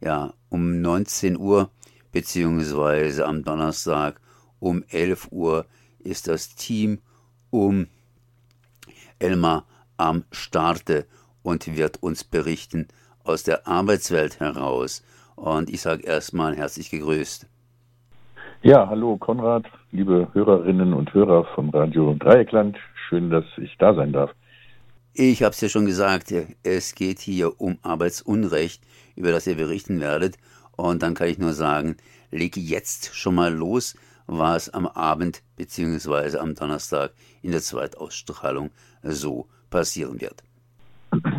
ja, 0.00 0.34
um 0.48 0.80
19 0.80 1.36
Uhr 1.36 1.70
beziehungsweise 2.12 3.26
am 3.26 3.44
Donnerstag 3.44 4.20
um 4.58 4.84
11 4.88 5.28
Uhr 5.32 5.66
ist 5.98 6.28
das 6.28 6.54
Team 6.54 7.00
um 7.50 7.88
Elmar 9.18 9.66
am 9.96 10.24
Starte 10.30 11.06
und 11.42 11.76
wird 11.76 12.02
uns 12.02 12.24
berichten 12.24 12.88
aus 13.24 13.42
der 13.42 13.66
Arbeitswelt 13.66 14.40
heraus. 14.40 15.02
Und 15.34 15.70
ich 15.70 15.82
sage 15.82 16.04
erstmal 16.04 16.56
herzlich 16.56 16.90
gegrüßt. 16.90 17.46
Ja, 18.62 18.88
hallo 18.88 19.16
Konrad, 19.18 19.66
liebe 19.92 20.28
Hörerinnen 20.32 20.92
und 20.92 21.12
Hörer 21.12 21.44
von 21.54 21.70
Radio 21.70 22.14
Dreieckland. 22.18 22.76
Schön, 23.08 23.30
dass 23.30 23.44
ich 23.58 23.76
da 23.78 23.94
sein 23.94 24.12
darf. 24.12 24.30
Ich 25.12 25.42
habe 25.42 25.52
es 25.52 25.60
ja 25.60 25.68
schon 25.68 25.86
gesagt, 25.86 26.32
es 26.62 26.94
geht 26.94 27.20
hier 27.20 27.60
um 27.60 27.78
Arbeitsunrecht, 27.82 28.82
über 29.14 29.30
das 29.30 29.46
ihr 29.46 29.56
berichten 29.56 30.00
werdet. 30.00 30.36
Und 30.76 31.02
dann 31.02 31.14
kann 31.14 31.28
ich 31.28 31.38
nur 31.38 31.52
sagen, 31.52 31.96
leg 32.30 32.56
jetzt 32.56 33.14
schon 33.14 33.34
mal 33.34 33.54
los, 33.54 33.96
was 34.26 34.70
am 34.70 34.86
Abend 34.86 35.42
bzw. 35.56 36.38
am 36.38 36.54
Donnerstag 36.54 37.12
in 37.42 37.52
der 37.52 37.60
Zweitausstrahlung 37.60 38.70
so 39.02 39.46
passieren 39.70 40.20
wird. 40.20 40.42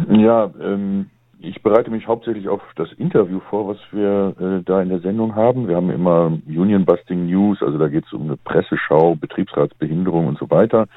Ja, 0.10 0.52
ähm, 0.62 1.10
ich 1.40 1.62
bereite 1.62 1.92
mich 1.92 2.08
hauptsächlich 2.08 2.48
auf 2.48 2.62
das 2.76 2.92
Interview 2.94 3.40
vor, 3.50 3.68
was 3.68 3.78
wir 3.92 4.36
äh, 4.40 4.64
da 4.64 4.82
in 4.82 4.90
der 4.90 5.00
Sendung 5.00 5.36
haben. 5.36 5.68
Wir 5.68 5.76
haben 5.76 5.90
immer 5.90 6.38
Union 6.48 6.86
Busting 6.86 7.28
News, 7.28 7.62
also 7.62 7.78
da 7.78 7.88
geht 7.88 8.06
es 8.06 8.14
um 8.14 8.24
eine 8.24 8.38
Presseschau, 8.38 9.16
Betriebsratsbehinderung 9.16 10.28
und 10.28 10.40
so 10.40 10.50
weiter. 10.50 10.88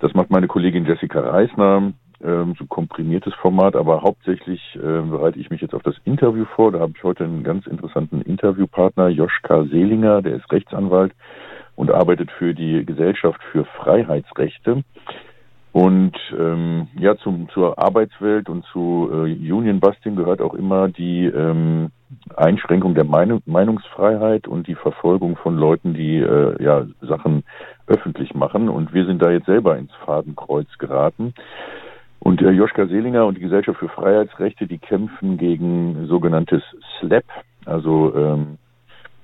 Das 0.00 0.14
macht 0.14 0.30
meine 0.30 0.46
Kollegin 0.46 0.86
Jessica 0.86 1.20
Reisner, 1.20 1.92
ähm, 2.24 2.54
so 2.58 2.66
komprimiertes 2.66 3.34
Format, 3.34 3.76
aber 3.76 4.02
hauptsächlich 4.02 4.60
äh, 4.76 4.78
bereite 4.78 5.38
ich 5.38 5.50
mich 5.50 5.60
jetzt 5.60 5.74
auf 5.74 5.82
das 5.82 5.96
Interview 6.04 6.44
vor. 6.56 6.72
Da 6.72 6.80
habe 6.80 6.92
ich 6.96 7.04
heute 7.04 7.24
einen 7.24 7.42
ganz 7.42 7.66
interessanten 7.66 8.22
Interviewpartner, 8.22 9.08
Joschka 9.08 9.64
Seelinger, 9.64 10.22
der 10.22 10.36
ist 10.36 10.50
Rechtsanwalt 10.50 11.12
und 11.76 11.90
arbeitet 11.90 12.30
für 12.30 12.54
die 12.54 12.84
Gesellschaft 12.84 13.40
für 13.52 13.64
Freiheitsrechte. 13.64 14.82
Und 15.78 16.16
ähm, 16.36 16.88
ja, 16.98 17.16
zum, 17.18 17.48
zur 17.50 17.78
Arbeitswelt 17.78 18.48
und 18.48 18.64
zu 18.72 19.08
äh, 19.12 19.52
Union 19.52 19.78
Busting 19.78 20.16
gehört 20.16 20.42
auch 20.42 20.54
immer 20.54 20.88
die 20.88 21.26
ähm, 21.26 21.92
Einschränkung 22.34 22.96
der 22.96 23.04
Meinung, 23.04 23.42
Meinungsfreiheit 23.46 24.48
und 24.48 24.66
die 24.66 24.74
Verfolgung 24.74 25.36
von 25.36 25.56
Leuten, 25.56 25.94
die 25.94 26.16
äh, 26.16 26.60
ja 26.60 26.84
Sachen 27.00 27.44
öffentlich 27.86 28.34
machen. 28.34 28.68
Und 28.68 28.92
wir 28.92 29.06
sind 29.06 29.22
da 29.22 29.30
jetzt 29.30 29.46
selber 29.46 29.78
ins 29.78 29.92
Fadenkreuz 30.04 30.66
geraten. 30.78 31.32
Und 32.18 32.42
äh, 32.42 32.50
Joschka 32.50 32.88
Seelinger 32.88 33.26
und 33.26 33.36
die 33.36 33.42
Gesellschaft 33.42 33.78
für 33.78 33.88
Freiheitsrechte, 33.88 34.66
die 34.66 34.78
kämpfen 34.78 35.38
gegen 35.38 36.08
sogenanntes 36.08 36.64
SLAP, 36.98 37.26
also 37.66 38.16
ähm, 38.16 38.58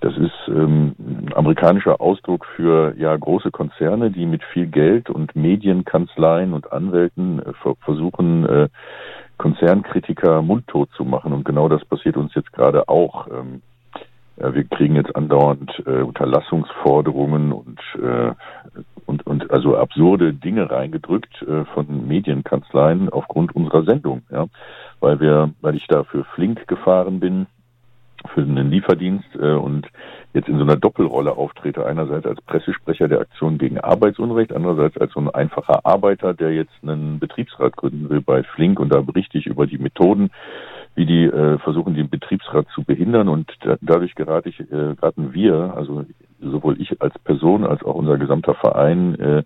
das 0.04 0.18
ist 0.18 0.48
ähm, 0.48 0.94
ein 0.98 1.32
amerikanischer 1.34 1.98
Ausdruck 1.98 2.44
für 2.56 2.94
ja 2.98 3.16
große 3.16 3.50
Konzerne, 3.50 4.10
die 4.10 4.26
mit 4.26 4.44
viel 4.44 4.66
Geld 4.66 5.08
und 5.08 5.34
Medienkanzleien 5.34 6.52
und 6.52 6.70
Anwälten 6.72 7.40
äh, 7.40 7.52
versuchen, 7.80 8.46
äh, 8.46 8.68
Konzernkritiker 9.38 10.42
mundtot 10.42 10.90
zu 10.94 11.06
machen. 11.06 11.32
Und 11.32 11.46
genau 11.46 11.70
das 11.70 11.82
passiert 11.86 12.18
uns 12.18 12.34
jetzt 12.34 12.52
gerade 12.52 12.86
auch. 12.86 13.28
Ähm, 13.28 13.62
ja, 14.36 14.54
wir 14.54 14.64
kriegen 14.64 14.96
jetzt 14.96 15.16
andauernd 15.16 15.72
äh, 15.86 16.02
Unterlassungsforderungen 16.02 17.52
und, 17.52 17.80
äh, 17.94 18.32
und, 19.06 19.26
und 19.26 19.50
also 19.50 19.78
absurde 19.78 20.34
Dinge 20.34 20.70
reingedrückt 20.70 21.42
äh, 21.42 21.64
von 21.72 22.06
Medienkanzleien 22.06 23.08
aufgrund 23.08 23.56
unserer 23.56 23.84
Sendung, 23.84 24.20
ja, 24.30 24.46
weil 25.00 25.18
wir, 25.20 25.50
weil 25.62 25.76
ich 25.76 25.86
da 25.86 26.04
für 26.04 26.24
Flink 26.34 26.68
gefahren 26.68 27.20
bin 27.20 27.46
für 28.32 28.42
einen 28.42 28.70
Lieferdienst 28.70 29.28
äh, 29.37 29.52
und 29.52 29.87
jetzt 30.32 30.48
in 30.48 30.58
so 30.58 30.64
einer 30.64 30.76
Doppelrolle 30.76 31.32
auftrete. 31.32 31.87
Einerseits 31.87 32.26
als 32.26 32.40
Pressesprecher 32.42 33.08
der 33.08 33.20
Aktion 33.20 33.58
gegen 33.58 33.78
Arbeitsunrecht, 33.78 34.52
andererseits 34.52 34.96
als 34.98 35.12
so 35.12 35.20
ein 35.20 35.30
einfacher 35.30 35.84
Arbeiter, 35.84 36.34
der 36.34 36.52
jetzt 36.52 36.72
einen 36.82 37.18
Betriebsrat 37.18 37.76
gründen 37.76 38.10
will 38.10 38.20
bei 38.20 38.42
Flink 38.42 38.80
und 38.80 38.92
da 38.92 39.00
berichte 39.00 39.38
ich 39.38 39.46
über 39.46 39.66
die 39.66 39.78
Methoden, 39.78 40.30
wie 40.94 41.06
die 41.06 41.24
äh, 41.24 41.58
versuchen, 41.58 41.94
den 41.94 42.08
Betriebsrat 42.08 42.66
zu 42.74 42.82
behindern 42.84 43.28
und 43.28 43.50
da, 43.60 43.76
dadurch 43.80 44.14
gerate 44.14 44.48
ich, 44.48 44.60
äh, 44.60 44.66
geraten 44.66 45.34
wir, 45.34 45.74
also 45.76 46.04
sowohl 46.40 46.80
ich 46.80 47.00
als 47.00 47.18
Person 47.20 47.64
als 47.64 47.82
auch 47.82 47.94
unser 47.94 48.18
gesamter 48.18 48.54
Verein, 48.54 49.18
äh, 49.18 49.42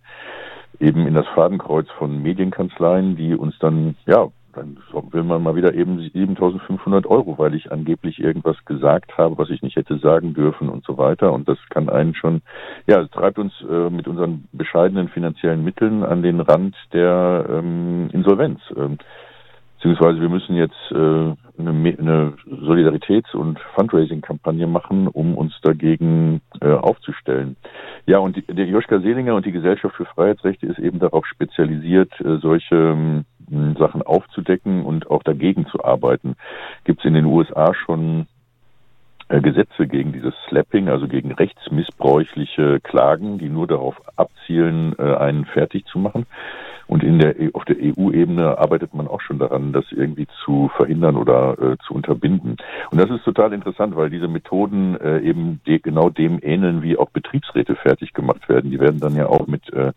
eben 0.80 1.06
in 1.06 1.14
das 1.14 1.26
Fadenkreuz 1.34 1.88
von 1.98 2.22
Medienkanzleien, 2.22 3.16
die 3.16 3.34
uns 3.34 3.58
dann 3.58 3.96
ja 4.06 4.28
dann 4.52 4.78
will 5.10 5.22
man 5.22 5.42
mal 5.42 5.56
wieder 5.56 5.74
eben 5.74 6.00
7500 6.00 7.06
Euro, 7.06 7.38
weil 7.38 7.54
ich 7.54 7.70
angeblich 7.70 8.18
irgendwas 8.18 8.56
gesagt 8.64 9.16
habe, 9.18 9.38
was 9.38 9.50
ich 9.50 9.62
nicht 9.62 9.76
hätte 9.76 9.98
sagen 9.98 10.34
dürfen 10.34 10.68
und 10.68 10.84
so 10.84 10.98
weiter. 10.98 11.32
Und 11.32 11.48
das 11.48 11.58
kann 11.70 11.88
einen 11.88 12.14
schon, 12.14 12.42
ja, 12.86 13.00
es 13.00 13.10
treibt 13.10 13.38
uns 13.38 13.52
äh, 13.68 13.90
mit 13.90 14.08
unseren 14.08 14.48
bescheidenen 14.52 15.08
finanziellen 15.08 15.62
Mitteln 15.64 16.02
an 16.02 16.22
den 16.22 16.40
Rand 16.40 16.76
der 16.92 17.46
ähm, 17.48 18.08
Insolvenz. 18.12 18.60
Ähm, 18.76 18.98
beziehungsweise 19.76 20.20
wir 20.20 20.28
müssen 20.28 20.56
jetzt 20.56 20.90
äh, 20.90 20.94
eine, 20.96 21.36
eine 21.98 22.32
Solidaritäts- 22.46 23.34
und 23.34 23.60
Fundraising-Kampagne 23.76 24.66
machen, 24.66 25.06
um 25.06 25.36
uns 25.36 25.54
dagegen 25.62 26.40
äh, 26.60 26.72
aufzustellen. 26.72 27.56
Ja, 28.06 28.18
und 28.18 28.36
die, 28.36 28.42
der 28.42 28.66
Joschka 28.66 28.98
Seelinger 28.98 29.36
und 29.36 29.46
die 29.46 29.52
Gesellschaft 29.52 29.94
für 29.94 30.04
Freiheitsrechte 30.04 30.66
ist 30.66 30.78
eben 30.78 30.98
darauf 30.98 31.26
spezialisiert, 31.26 32.12
äh, 32.20 32.38
solche 32.38 32.74
ähm, 32.74 33.24
Sachen 33.78 34.02
aufzudecken 34.02 34.84
und 34.84 35.10
auch 35.10 35.22
dagegen 35.22 35.66
zu 35.66 35.84
arbeiten. 35.84 36.36
Gibt 36.84 37.00
es 37.00 37.04
in 37.06 37.14
den 37.14 37.24
USA 37.24 37.74
schon 37.74 38.26
äh, 39.28 39.40
Gesetze 39.40 39.86
gegen 39.86 40.12
dieses 40.12 40.34
Slapping, 40.48 40.88
also 40.88 41.06
gegen 41.06 41.32
rechtsmissbräuchliche 41.32 42.80
Klagen, 42.80 43.38
die 43.38 43.50
nur 43.50 43.66
darauf 43.66 43.96
abzielen, 44.16 44.94
äh, 44.98 45.14
einen 45.16 45.44
fertig 45.44 45.84
zu 45.86 45.98
machen. 45.98 46.26
Und 46.86 47.02
in 47.02 47.18
der, 47.18 47.34
auf 47.52 47.66
der 47.66 47.76
EU-Ebene 47.78 48.56
arbeitet 48.56 48.94
man 48.94 49.06
auch 49.06 49.20
schon 49.20 49.38
daran, 49.38 49.74
das 49.74 49.84
irgendwie 49.90 50.26
zu 50.42 50.70
verhindern 50.74 51.16
oder 51.16 51.58
äh, 51.60 51.76
zu 51.86 51.92
unterbinden. 51.92 52.56
Und 52.90 52.98
das 52.98 53.10
ist 53.10 53.24
total 53.24 53.52
interessant, 53.52 53.94
weil 53.94 54.08
diese 54.08 54.26
Methoden 54.26 54.98
äh, 54.98 55.20
eben 55.20 55.60
de, 55.66 55.78
genau 55.80 56.08
dem 56.08 56.40
ähneln, 56.42 56.82
wie 56.82 56.96
auch 56.96 57.10
Betriebsräte 57.10 57.76
fertig 57.76 58.14
gemacht 58.14 58.48
werden. 58.48 58.70
Die 58.70 58.80
werden 58.80 59.00
dann 59.00 59.14
ja 59.14 59.26
auch 59.26 59.46
mit 59.46 59.70
äh, 59.74 59.92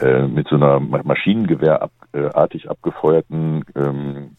äh, 0.00 0.26
mit 0.26 0.48
so 0.48 0.56
einer 0.56 0.80
Maschinengewehrartig 0.80 2.70
abgefeuerten 2.70 3.64
ähm, 3.74 4.36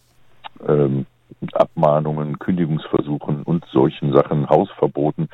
ähm, 0.68 1.06
Abmahnungen, 1.54 2.40
Kündigungsversuchen 2.40 3.44
und 3.44 3.66
solchen 3.72 4.14
Sachen, 4.14 4.50
Hausverboten, 4.50 5.30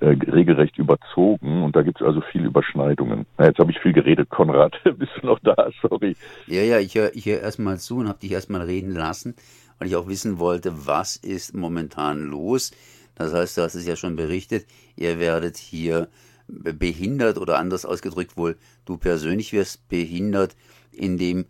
äh, 0.00 0.08
regelrecht 0.08 0.78
überzogen. 0.78 1.62
Und 1.62 1.76
da 1.76 1.82
gibt 1.82 2.00
es 2.00 2.06
also 2.06 2.20
viel 2.20 2.44
Überschneidungen. 2.44 3.26
Na, 3.38 3.46
jetzt 3.46 3.58
habe 3.58 3.70
ich 3.70 3.78
viel 3.78 3.92
geredet, 3.92 4.30
Konrad. 4.30 4.74
Bist 4.98 5.12
du 5.20 5.26
noch 5.26 5.38
da? 5.40 5.70
Sorry. 5.80 6.16
Ja, 6.46 6.62
ja, 6.62 6.78
ich 6.78 6.94
höre 6.94 7.14
ich 7.14 7.26
hör 7.26 7.40
erstmal 7.40 7.78
zu 7.78 7.98
und 7.98 8.08
habe 8.08 8.18
dich 8.18 8.32
erstmal 8.32 8.62
reden 8.62 8.92
lassen, 8.92 9.34
weil 9.78 9.88
ich 9.88 9.96
auch 9.96 10.08
wissen 10.08 10.38
wollte, 10.38 10.86
was 10.86 11.16
ist 11.16 11.54
momentan 11.54 12.22
los. 12.22 12.72
Das 13.14 13.34
heißt, 13.34 13.58
du 13.58 13.62
hast 13.62 13.74
es 13.74 13.86
ja 13.86 13.94
schon 13.94 14.16
berichtet, 14.16 14.66
ihr 14.96 15.20
werdet 15.20 15.56
hier 15.58 16.08
behindert 16.52 17.38
oder 17.38 17.58
anders 17.58 17.84
ausgedrückt 17.84 18.36
wohl, 18.36 18.56
du 18.84 18.96
persönlich 18.98 19.52
wirst 19.52 19.88
behindert, 19.88 20.56
indem 20.92 21.46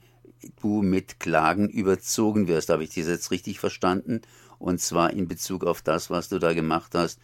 du 0.61 0.83
mit 0.83 1.21
Klagen 1.21 1.69
überzogen 1.69 2.49
wirst. 2.49 2.69
Habe 2.71 2.85
ich 2.85 2.95
das 2.95 3.09
jetzt 3.09 3.31
richtig 3.31 3.61
verstanden? 3.61 4.23
Und 4.59 4.81
zwar 4.81 5.13
in 5.13 5.29
Bezug 5.29 5.65
auf 5.65 5.83
das, 5.83 6.11
was 6.11 6.29
du 6.29 6.39
da 6.39 6.53
gemacht 6.53 6.95
hast. 6.95 7.19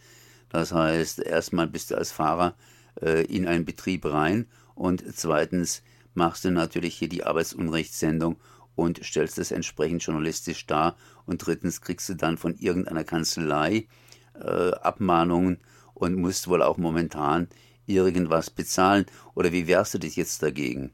Das 0.49 0.73
heißt, 0.73 1.19
erstmal 1.19 1.67
bist 1.67 1.91
du 1.91 1.95
als 1.95 2.11
Fahrer 2.11 2.55
äh, 3.01 3.23
in 3.25 3.47
einen 3.47 3.65
Betrieb 3.65 4.05
rein 4.05 4.47
und 4.75 5.03
zweitens 5.15 5.83
machst 6.13 6.43
du 6.43 6.51
natürlich 6.51 6.95
hier 6.95 7.09
die 7.09 7.23
Arbeitsunrechtssendung 7.23 8.37
und 8.75 9.03
stellst 9.03 9.37
es 9.37 9.51
entsprechend 9.51 10.03
journalistisch 10.03 10.65
dar 10.65 10.97
und 11.25 11.45
drittens 11.45 11.81
kriegst 11.81 12.09
du 12.09 12.15
dann 12.15 12.37
von 12.37 12.55
irgendeiner 12.55 13.03
Kanzlei 13.03 13.87
äh, 14.33 14.71
Abmahnungen 14.71 15.59
und 15.93 16.15
musst 16.15 16.47
wohl 16.47 16.63
auch 16.63 16.77
momentan 16.77 17.47
irgendwas 17.89 18.49
bezahlen. 18.49 19.05
Oder 19.35 19.51
wie 19.51 19.67
wehrst 19.67 19.93
du 19.93 19.99
dich 19.99 20.15
jetzt 20.15 20.43
dagegen? 20.43 20.91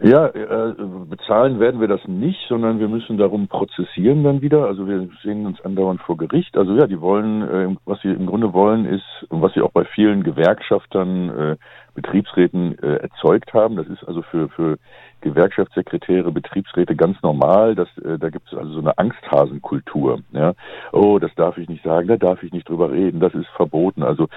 Ja, 0.00 0.28
äh, 0.28 0.74
bezahlen 1.08 1.58
werden 1.58 1.80
wir 1.80 1.88
das 1.88 2.06
nicht, 2.06 2.38
sondern 2.48 2.78
wir 2.78 2.86
müssen 2.86 3.18
darum 3.18 3.48
prozessieren 3.48 4.22
dann 4.22 4.42
wieder. 4.42 4.64
Also 4.64 4.86
wir 4.86 5.08
sehen 5.24 5.44
uns 5.44 5.60
andauernd 5.62 6.00
vor 6.02 6.16
Gericht. 6.16 6.56
Also 6.56 6.76
ja, 6.76 6.86
die 6.86 7.00
wollen, 7.00 7.42
äh, 7.42 7.76
was 7.84 8.00
sie 8.02 8.08
im 8.08 8.26
Grunde 8.26 8.52
wollen, 8.52 8.84
ist, 8.84 9.26
was 9.30 9.52
sie 9.54 9.60
auch 9.60 9.72
bei 9.72 9.84
vielen 9.84 10.22
Gewerkschaftern, 10.22 11.28
äh, 11.30 11.56
Betriebsräten 12.00 12.78
äh, 12.78 12.96
erzeugt 12.96 13.52
haben. 13.54 13.74
Das 13.74 13.88
ist 13.88 14.04
also 14.06 14.22
für, 14.22 14.48
für 14.50 14.78
Gewerkschaftssekretäre, 15.20 16.30
Betriebsräte 16.30 16.94
ganz 16.94 17.20
normal. 17.22 17.74
Das, 17.74 17.88
äh, 17.98 18.18
da 18.18 18.30
gibt 18.30 18.46
es 18.52 18.56
also 18.56 18.72
so 18.74 18.78
eine 18.78 18.96
Angsthasenkultur. 18.98 20.20
Ja? 20.32 20.54
Oh, 20.92 21.18
das 21.18 21.34
darf 21.34 21.58
ich 21.58 21.68
nicht 21.68 21.82
sagen, 21.82 22.06
da 22.06 22.16
darf 22.16 22.42
ich 22.44 22.52
nicht 22.52 22.68
drüber 22.68 22.92
reden, 22.92 23.18
das 23.18 23.34
ist 23.34 23.48
verboten. 23.56 24.04
Also 24.04 24.28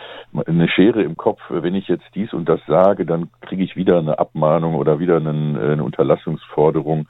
eine 0.45 0.67
Schere 0.67 1.03
im 1.03 1.17
Kopf, 1.17 1.39
wenn 1.49 1.75
ich 1.75 1.87
jetzt 1.87 2.05
dies 2.15 2.33
und 2.33 2.49
das 2.49 2.59
sage, 2.65 3.05
dann 3.05 3.29
kriege 3.41 3.63
ich 3.63 3.75
wieder 3.75 3.99
eine 3.99 4.17
Abmahnung 4.17 4.75
oder 4.75 4.99
wieder 4.99 5.17
einen, 5.17 5.55
äh, 5.55 5.73
eine 5.73 5.83
Unterlassungsforderung. 5.83 7.07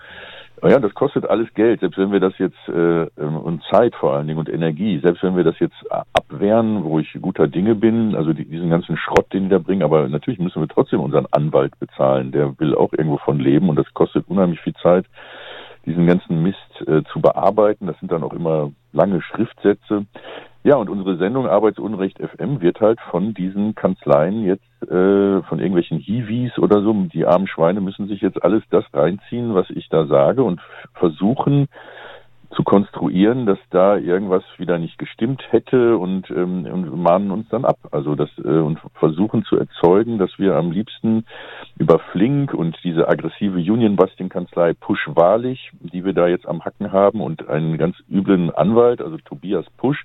Ja, 0.64 0.80
das 0.80 0.94
kostet 0.94 1.28
alles 1.28 1.52
Geld, 1.56 1.80
selbst 1.80 1.98
wenn 1.98 2.12
wir 2.12 2.20
das 2.20 2.38
jetzt 2.38 2.68
äh, 2.68 3.08
ähm, 3.18 3.38
und 3.38 3.64
Zeit 3.72 3.96
vor 3.96 4.14
allen 4.14 4.28
Dingen 4.28 4.38
und 4.38 4.48
Energie, 4.48 5.00
selbst 5.00 5.24
wenn 5.24 5.36
wir 5.36 5.44
das 5.44 5.58
jetzt 5.60 5.76
abwehren, 6.14 6.84
wo 6.84 7.00
ich 7.00 7.18
guter 7.20 7.48
Dinge 7.48 7.74
bin, 7.74 8.16
also 8.16 8.32
die, 8.32 8.46
diesen 8.46 8.70
ganzen 8.70 8.96
Schrott, 8.96 9.34
den 9.34 9.46
die 9.46 9.50
da 9.50 9.58
bringen, 9.58 9.82
aber 9.82 10.08
natürlich 10.08 10.40
müssen 10.40 10.62
wir 10.62 10.68
trotzdem 10.68 11.00
unseren 11.00 11.26
Anwalt 11.32 11.78
bezahlen, 11.80 12.32
der 12.32 12.60
will 12.60 12.76
auch 12.76 12.94
irgendwo 12.94 13.18
von 13.18 13.40
leben 13.40 13.70
und 13.70 13.76
das 13.76 13.92
kostet 13.96 14.28
unheimlich 14.28 14.62
viel 14.62 14.76
Zeit, 14.76 15.06
diesen 15.88 16.06
ganzen 16.06 16.44
Mist 16.44 16.88
äh, 16.88 17.02
zu 17.12 17.22
bearbeiten. 17.22 17.88
Das 17.88 17.98
sind 18.00 18.12
dann 18.12 18.24
auch 18.24 18.34
immer 18.34 18.72
lange 18.94 19.22
Schriftsätze. 19.22 20.06
Ja, 20.64 20.76
und 20.76 20.90
unsere 20.90 21.18
Sendung 21.18 21.48
Arbeitsunrecht 21.48 22.20
FM 22.20 22.62
wird 22.62 22.82
halt 22.82 23.00
von 23.10 23.34
diesen 23.34 23.74
Kanzleien 23.74 24.44
jetzt, 24.44 24.64
äh, 24.84 25.42
von 25.42 25.58
irgendwelchen 25.58 25.98
Hiwis 25.98 26.60
oder 26.60 26.84
so, 26.84 26.94
die 27.12 27.26
armen 27.26 27.48
Schweine 27.48 27.82
müssen 27.82 28.08
sich 28.08 28.22
jetzt 28.22 28.44
alles 28.44 28.62
das 28.70 28.86
reinziehen, 28.94 29.56
was 29.56 29.68
ich 29.72 29.90
da 29.90 30.06
sage 30.06 30.44
und 30.44 30.62
versuchen, 30.94 31.68
zu 32.56 32.64
konstruieren, 32.64 33.46
dass 33.46 33.60
da 33.70 33.98
irgendwas 33.98 34.44
wieder 34.58 34.78
nicht 34.78 34.98
gestimmt 34.98 35.42
hätte 35.52 35.98
und, 35.98 36.30
ähm, 36.30 36.66
und 36.66 37.02
mahnen 37.02 37.32
uns 37.32 37.48
dann 37.50 37.66
ab. 37.66 37.78
Also 37.92 38.16
das 38.16 38.30
äh, 38.44 38.48
und 38.48 38.80
versuchen 38.96 39.44
zu 39.46 39.58
erzeugen, 39.58 40.18
dass 40.18 40.38
wir 40.38 40.56
am 40.56 40.72
liebsten 40.72 41.26
über 41.78 42.00
Flink 42.12 42.54
und 42.54 42.78
diese 42.84 43.08
aggressive 43.08 43.58
Union-Busting-Kanzlei 43.58 44.74
Push 44.74 45.10
Wahrlich, 45.16 45.72
die 45.80 46.04
wir 46.04 46.14
da 46.14 46.28
jetzt 46.28 46.46
am 46.46 46.64
Hacken 46.64 46.92
haben 46.92 47.22
und 47.22 47.48
einen 47.48 47.78
ganz 47.78 47.96
üblen 48.10 48.52
Anwalt, 48.52 49.02
also 49.02 49.18
Tobias 49.18 49.66
Push, 49.78 50.04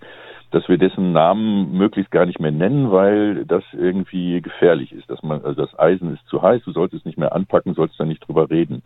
dass 0.56 0.70
wir 0.70 0.78
dessen 0.78 1.12
Namen 1.12 1.76
möglichst 1.76 2.10
gar 2.10 2.24
nicht 2.24 2.40
mehr 2.40 2.50
nennen, 2.50 2.90
weil 2.90 3.44
das 3.44 3.62
irgendwie 3.74 4.40
gefährlich 4.40 4.90
ist. 4.90 5.10
Dass 5.10 5.22
man, 5.22 5.44
also 5.44 5.60
das 5.60 5.78
Eisen 5.78 6.14
ist 6.14 6.26
zu 6.28 6.40
heiß, 6.40 6.62
du 6.64 6.72
solltest 6.72 7.02
es 7.02 7.04
nicht 7.04 7.18
mehr 7.18 7.34
anpacken, 7.34 7.74
sollst 7.74 8.00
da 8.00 8.06
nicht 8.06 8.26
drüber 8.26 8.48
reden. 8.48 8.82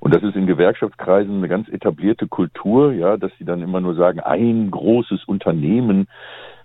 Und 0.00 0.12
das 0.12 0.24
ist 0.24 0.34
in 0.34 0.48
Gewerkschaftskreisen 0.48 1.36
eine 1.36 1.46
ganz 1.46 1.68
etablierte 1.68 2.26
Kultur, 2.26 2.92
ja, 2.92 3.16
dass 3.16 3.30
sie 3.38 3.44
dann 3.44 3.62
immer 3.62 3.80
nur 3.80 3.94
sagen, 3.94 4.18
ein 4.18 4.72
großes 4.72 5.22
Unternehmen 5.26 6.08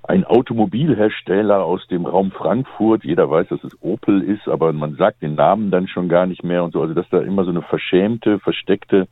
ein 0.02 0.26
Automobilhersteller 0.26 1.64
aus 1.64 1.86
dem 1.88 2.08
Raum 2.08 2.32
Frankfurt. 2.32 3.04
Jeder 3.04 3.30
weiß, 3.30 3.50
dass 3.50 3.64
es 3.64 3.78
Opel 3.84 4.24
ist, 4.24 4.48
aber 4.48 4.74
man 4.74 4.96
sagt 4.96 5.22
den 5.22 5.36
Namen 5.36 5.70
dann 5.70 5.88
schon 5.88 6.10
gar 6.10 6.26
nicht 6.26 6.44
mehr 6.44 6.64
und 6.64 6.74
so. 6.74 6.82
Also 6.82 6.96
dass 6.96 7.08
da 7.12 7.20
immer 7.20 7.44
so 7.44 7.52
eine 7.52 7.62
verschämte, 7.62 8.40
versteckte 8.40 9.08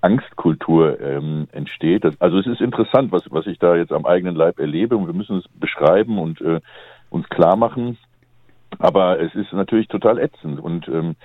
Angstkultur 0.00 1.00
ähm, 1.00 1.48
entsteht. 1.52 2.04
Also 2.20 2.38
es 2.38 2.46
ist 2.46 2.60
interessant, 2.60 3.12
was, 3.12 3.22
was 3.30 3.46
ich 3.46 3.58
da 3.58 3.76
jetzt 3.76 3.92
am 3.92 4.06
eigenen 4.06 4.36
Leib 4.36 4.58
erlebe 4.58 4.96
und 4.96 5.06
wir 5.06 5.14
müssen 5.14 5.38
es 5.38 5.44
beschreiben 5.58 6.18
und 6.18 6.40
äh, 6.40 6.60
uns 7.10 7.28
klar 7.28 7.56
machen. 7.56 7.98
Aber 8.78 9.20
es 9.20 9.34
ist 9.34 9.52
natürlich 9.52 9.88
total 9.88 10.18
ätzend 10.18 10.60
und 10.60 10.86
ähm, 10.88 11.16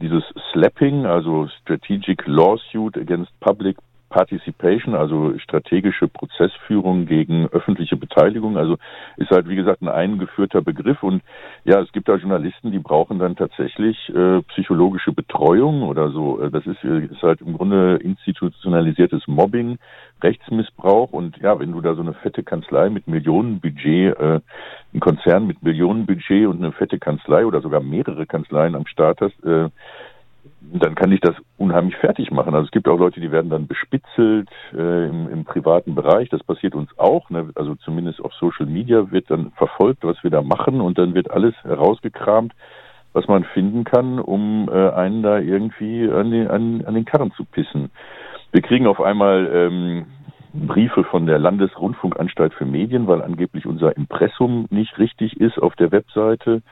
dieses 0.00 0.22
Slapping, 0.52 1.06
also 1.06 1.48
Strategic 1.62 2.26
Lawsuit 2.26 2.96
Against 2.96 3.32
Public 3.40 3.76
Participation, 4.08 4.94
also 4.94 5.38
strategische 5.38 6.08
Prozessführung 6.08 7.06
gegen 7.06 7.48
öffentliche 7.48 7.96
Beteiligung. 7.96 8.56
Also 8.56 8.76
ist 9.16 9.30
halt, 9.30 9.48
wie 9.48 9.56
gesagt, 9.56 9.82
ein 9.82 9.88
eingeführter 9.88 10.62
Begriff. 10.62 11.02
Und 11.02 11.22
ja, 11.64 11.80
es 11.80 11.92
gibt 11.92 12.08
da 12.08 12.16
Journalisten, 12.16 12.72
die 12.72 12.78
brauchen 12.78 13.18
dann 13.18 13.36
tatsächlich 13.36 14.08
äh, 14.10 14.42
psychologische 14.42 15.12
Betreuung 15.12 15.82
oder 15.82 16.10
so. 16.10 16.40
Äh, 16.40 16.50
das 16.50 16.66
ist, 16.66 16.82
äh, 16.84 17.06
ist 17.06 17.22
halt 17.22 17.40
im 17.40 17.56
Grunde 17.56 17.96
institutionalisiertes 17.96 19.26
Mobbing, 19.26 19.78
Rechtsmissbrauch. 20.22 21.12
Und 21.12 21.36
ja, 21.38 21.58
wenn 21.58 21.72
du 21.72 21.80
da 21.80 21.94
so 21.94 22.02
eine 22.02 22.14
fette 22.14 22.42
Kanzlei 22.42 22.90
mit 22.90 23.08
Millionenbudget, 23.08 24.18
äh, 24.18 24.40
ein 24.94 25.00
Konzern 25.00 25.46
mit 25.46 25.62
Millionenbudget 25.62 26.46
und 26.46 26.58
eine 26.58 26.72
fette 26.72 26.98
Kanzlei 26.98 27.44
oder 27.44 27.60
sogar 27.60 27.80
mehrere 27.80 28.26
Kanzleien 28.26 28.74
am 28.74 28.86
Start 28.86 29.20
hast, 29.20 29.44
äh, 29.44 29.68
dann 30.60 30.94
kann 30.94 31.12
ich 31.12 31.20
das 31.20 31.34
unheimlich 31.56 31.96
fertig 31.96 32.30
machen. 32.30 32.54
Also 32.54 32.66
es 32.66 32.70
gibt 32.70 32.88
auch 32.88 32.98
Leute, 32.98 33.20
die 33.20 33.30
werden 33.30 33.50
dann 33.50 33.66
bespitzelt 33.66 34.48
äh, 34.74 35.08
im, 35.08 35.28
im, 35.28 35.44
privaten 35.44 35.94
Bereich. 35.94 36.28
Das 36.28 36.42
passiert 36.42 36.74
uns 36.74 36.90
auch. 36.98 37.30
Ne? 37.30 37.50
Also 37.54 37.74
zumindest 37.76 38.20
auf 38.20 38.32
Social 38.34 38.66
Media 38.66 39.10
wird 39.10 39.30
dann 39.30 39.52
verfolgt, 39.52 40.04
was 40.04 40.22
wir 40.22 40.30
da 40.30 40.42
machen 40.42 40.80
und 40.80 40.98
dann 40.98 41.14
wird 41.14 41.30
alles 41.30 41.54
herausgekramt, 41.62 42.52
was 43.12 43.28
man 43.28 43.44
finden 43.44 43.84
kann, 43.84 44.18
um 44.18 44.68
äh, 44.68 44.90
einen 44.90 45.22
da 45.22 45.38
irgendwie 45.38 46.10
an 46.10 46.30
den, 46.30 46.48
an, 46.48 46.84
an 46.84 46.94
den 46.94 47.04
Karren 47.04 47.32
zu 47.32 47.44
pissen. 47.44 47.90
Wir 48.50 48.62
kriegen 48.62 48.86
auf 48.86 49.00
einmal 49.00 49.50
ähm, 49.52 50.06
Briefe 50.52 51.04
von 51.04 51.26
der 51.26 51.38
Landesrundfunkanstalt 51.38 52.54
für 52.54 52.64
Medien, 52.64 53.06
weil 53.06 53.22
angeblich 53.22 53.66
unser 53.66 53.96
Impressum 53.96 54.66
nicht 54.70 54.98
richtig 54.98 55.40
ist 55.40 55.58
auf 55.58 55.76
der 55.76 55.92
Webseite, 55.92 56.62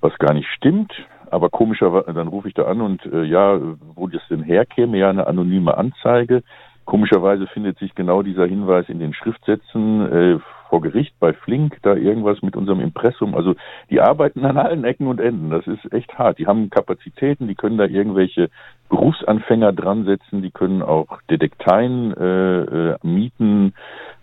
was 0.00 0.16
gar 0.18 0.34
nicht 0.34 0.48
stimmt. 0.48 0.92
Aber 1.30 1.48
komischerweise, 1.50 2.12
dann 2.12 2.28
rufe 2.28 2.48
ich 2.48 2.54
da 2.54 2.64
an 2.64 2.80
und 2.80 3.04
äh, 3.06 3.24
ja, 3.24 3.58
wo 3.94 4.08
das 4.08 4.22
denn 4.28 4.42
herkäme, 4.42 4.98
ja, 4.98 5.10
eine 5.10 5.26
anonyme 5.26 5.76
Anzeige. 5.76 6.42
Komischerweise 6.84 7.46
findet 7.46 7.78
sich 7.78 7.94
genau 7.94 8.22
dieser 8.22 8.46
Hinweis 8.46 8.88
in 8.88 8.98
den 8.98 9.14
Schriftsätzen 9.14 10.12
äh, 10.12 10.38
vor 10.70 10.80
Gericht 10.80 11.14
bei 11.20 11.32
Flink 11.32 11.78
da 11.82 11.94
irgendwas 11.94 12.42
mit 12.42 12.56
unserem 12.56 12.80
Impressum. 12.80 13.34
Also 13.34 13.54
die 13.90 14.00
arbeiten 14.00 14.44
an 14.44 14.56
allen 14.56 14.84
Ecken 14.84 15.08
und 15.08 15.20
Enden. 15.20 15.50
Das 15.50 15.66
ist 15.66 15.92
echt 15.92 16.16
hart. 16.16 16.38
Die 16.38 16.46
haben 16.46 16.70
Kapazitäten, 16.70 17.48
die 17.48 17.56
können 17.56 17.76
da 17.76 17.84
irgendwelche 17.84 18.48
Berufsanfänger 18.88 19.72
dran 19.72 20.04
setzen, 20.04 20.42
die 20.42 20.50
können 20.50 20.82
auch 20.82 21.20
Detekteien 21.28 22.16
äh, 22.16 22.60
äh, 22.60 22.96
mieten, 23.02 23.74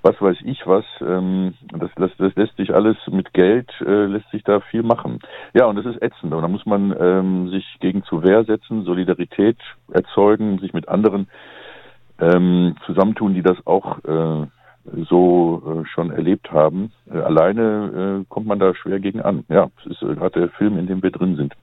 was 0.07 0.21
weiß 0.21 0.37
ich 0.45 0.65
was. 0.65 0.85
Ähm, 1.01 1.53
das, 1.73 1.91
das, 1.95 2.11
das 2.17 2.35
lässt 2.35 2.55
sich 2.55 2.73
alles 2.73 2.95
mit 3.11 3.33
Geld, 3.33 3.69
äh, 3.81 4.05
lässt 4.05 4.29
sich 4.31 4.43
da 4.43 4.61
viel 4.61 4.83
machen. 4.83 5.19
Ja, 5.53 5.65
und 5.65 5.75
das 5.75 5.85
ist 5.85 6.01
ätzend. 6.01 6.33
Und 6.33 6.41
da 6.41 6.47
muss 6.47 6.65
man 6.65 6.95
ähm, 6.99 7.49
sich 7.49 7.65
gegen 7.79 8.03
zur 8.03 8.23
Wehr 8.23 8.43
setzen, 8.45 8.83
Solidarität 8.83 9.57
erzeugen, 9.91 10.59
sich 10.59 10.73
mit 10.73 10.87
anderen 10.87 11.27
ähm, 12.19 12.75
zusammentun, 12.85 13.33
die 13.33 13.43
das 13.43 13.57
auch 13.65 14.03
äh, 14.05 14.47
so 15.09 15.83
äh, 15.83 15.85
schon 15.87 16.11
erlebt 16.11 16.51
haben. 16.51 16.91
Äh, 17.11 17.17
alleine 17.17 18.21
äh, 18.21 18.25
kommt 18.29 18.47
man 18.47 18.59
da 18.59 18.73
schwer 18.75 18.99
gegen 18.99 19.21
an. 19.21 19.43
Ja, 19.49 19.69
es 19.81 19.91
ist 19.91 19.99
gerade 19.99 20.39
der 20.39 20.49
Film, 20.49 20.77
in 20.77 20.87
dem 20.87 21.03
wir 21.03 21.11
drin 21.11 21.35
sind. 21.35 21.53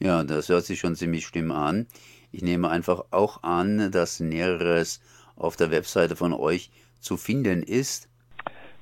Ja, 0.00 0.22
das 0.22 0.48
hört 0.48 0.64
sich 0.64 0.78
schon 0.78 0.94
ziemlich 0.94 1.26
schlimm 1.26 1.50
an. 1.50 1.86
Ich 2.30 2.42
nehme 2.42 2.68
einfach 2.68 3.04
auch 3.10 3.42
an, 3.42 3.90
dass 3.90 4.20
Näheres 4.20 5.00
auf 5.34 5.56
der 5.56 5.70
Webseite 5.70 6.14
von 6.14 6.32
euch 6.34 6.70
zu 7.00 7.16
finden 7.16 7.62
ist. 7.62 8.08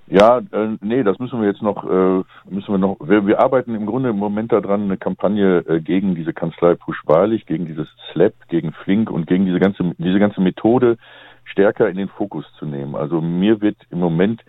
Ja, 0.08 0.38
äh, 0.38 0.76
nee, 0.80 1.02
das 1.02 1.18
müssen 1.18 1.40
wir 1.40 1.48
jetzt 1.48 1.62
noch, 1.62 1.84
äh, 1.84 2.22
müssen 2.48 2.68
wir 2.72 2.78
noch, 2.78 2.96
wir, 3.00 3.26
wir 3.26 3.40
arbeiten 3.40 3.74
im 3.74 3.86
Grunde 3.86 4.10
im 4.10 4.18
Moment 4.18 4.52
daran, 4.52 4.82
eine 4.82 4.96
Kampagne 4.96 5.64
äh, 5.66 5.80
gegen 5.80 6.14
diese 6.14 6.32
Kanzlei 6.32 6.74
Puschwalig, 6.74 7.44
gegen 7.46 7.66
dieses 7.66 7.88
Slap, 8.12 8.34
gegen 8.48 8.72
Flink 8.72 9.10
und 9.10 9.26
gegen 9.26 9.46
diese 9.46 9.58
ganze, 9.58 9.94
diese 9.98 10.20
ganze 10.20 10.40
Methode 10.40 10.96
stärker 11.44 11.88
in 11.88 11.96
den 11.96 12.08
Fokus 12.08 12.44
zu 12.58 12.66
nehmen. 12.66 12.94
Also 12.94 13.20
mir 13.20 13.60
wird 13.60 13.78
im 13.90 13.98
Moment, 13.98 14.42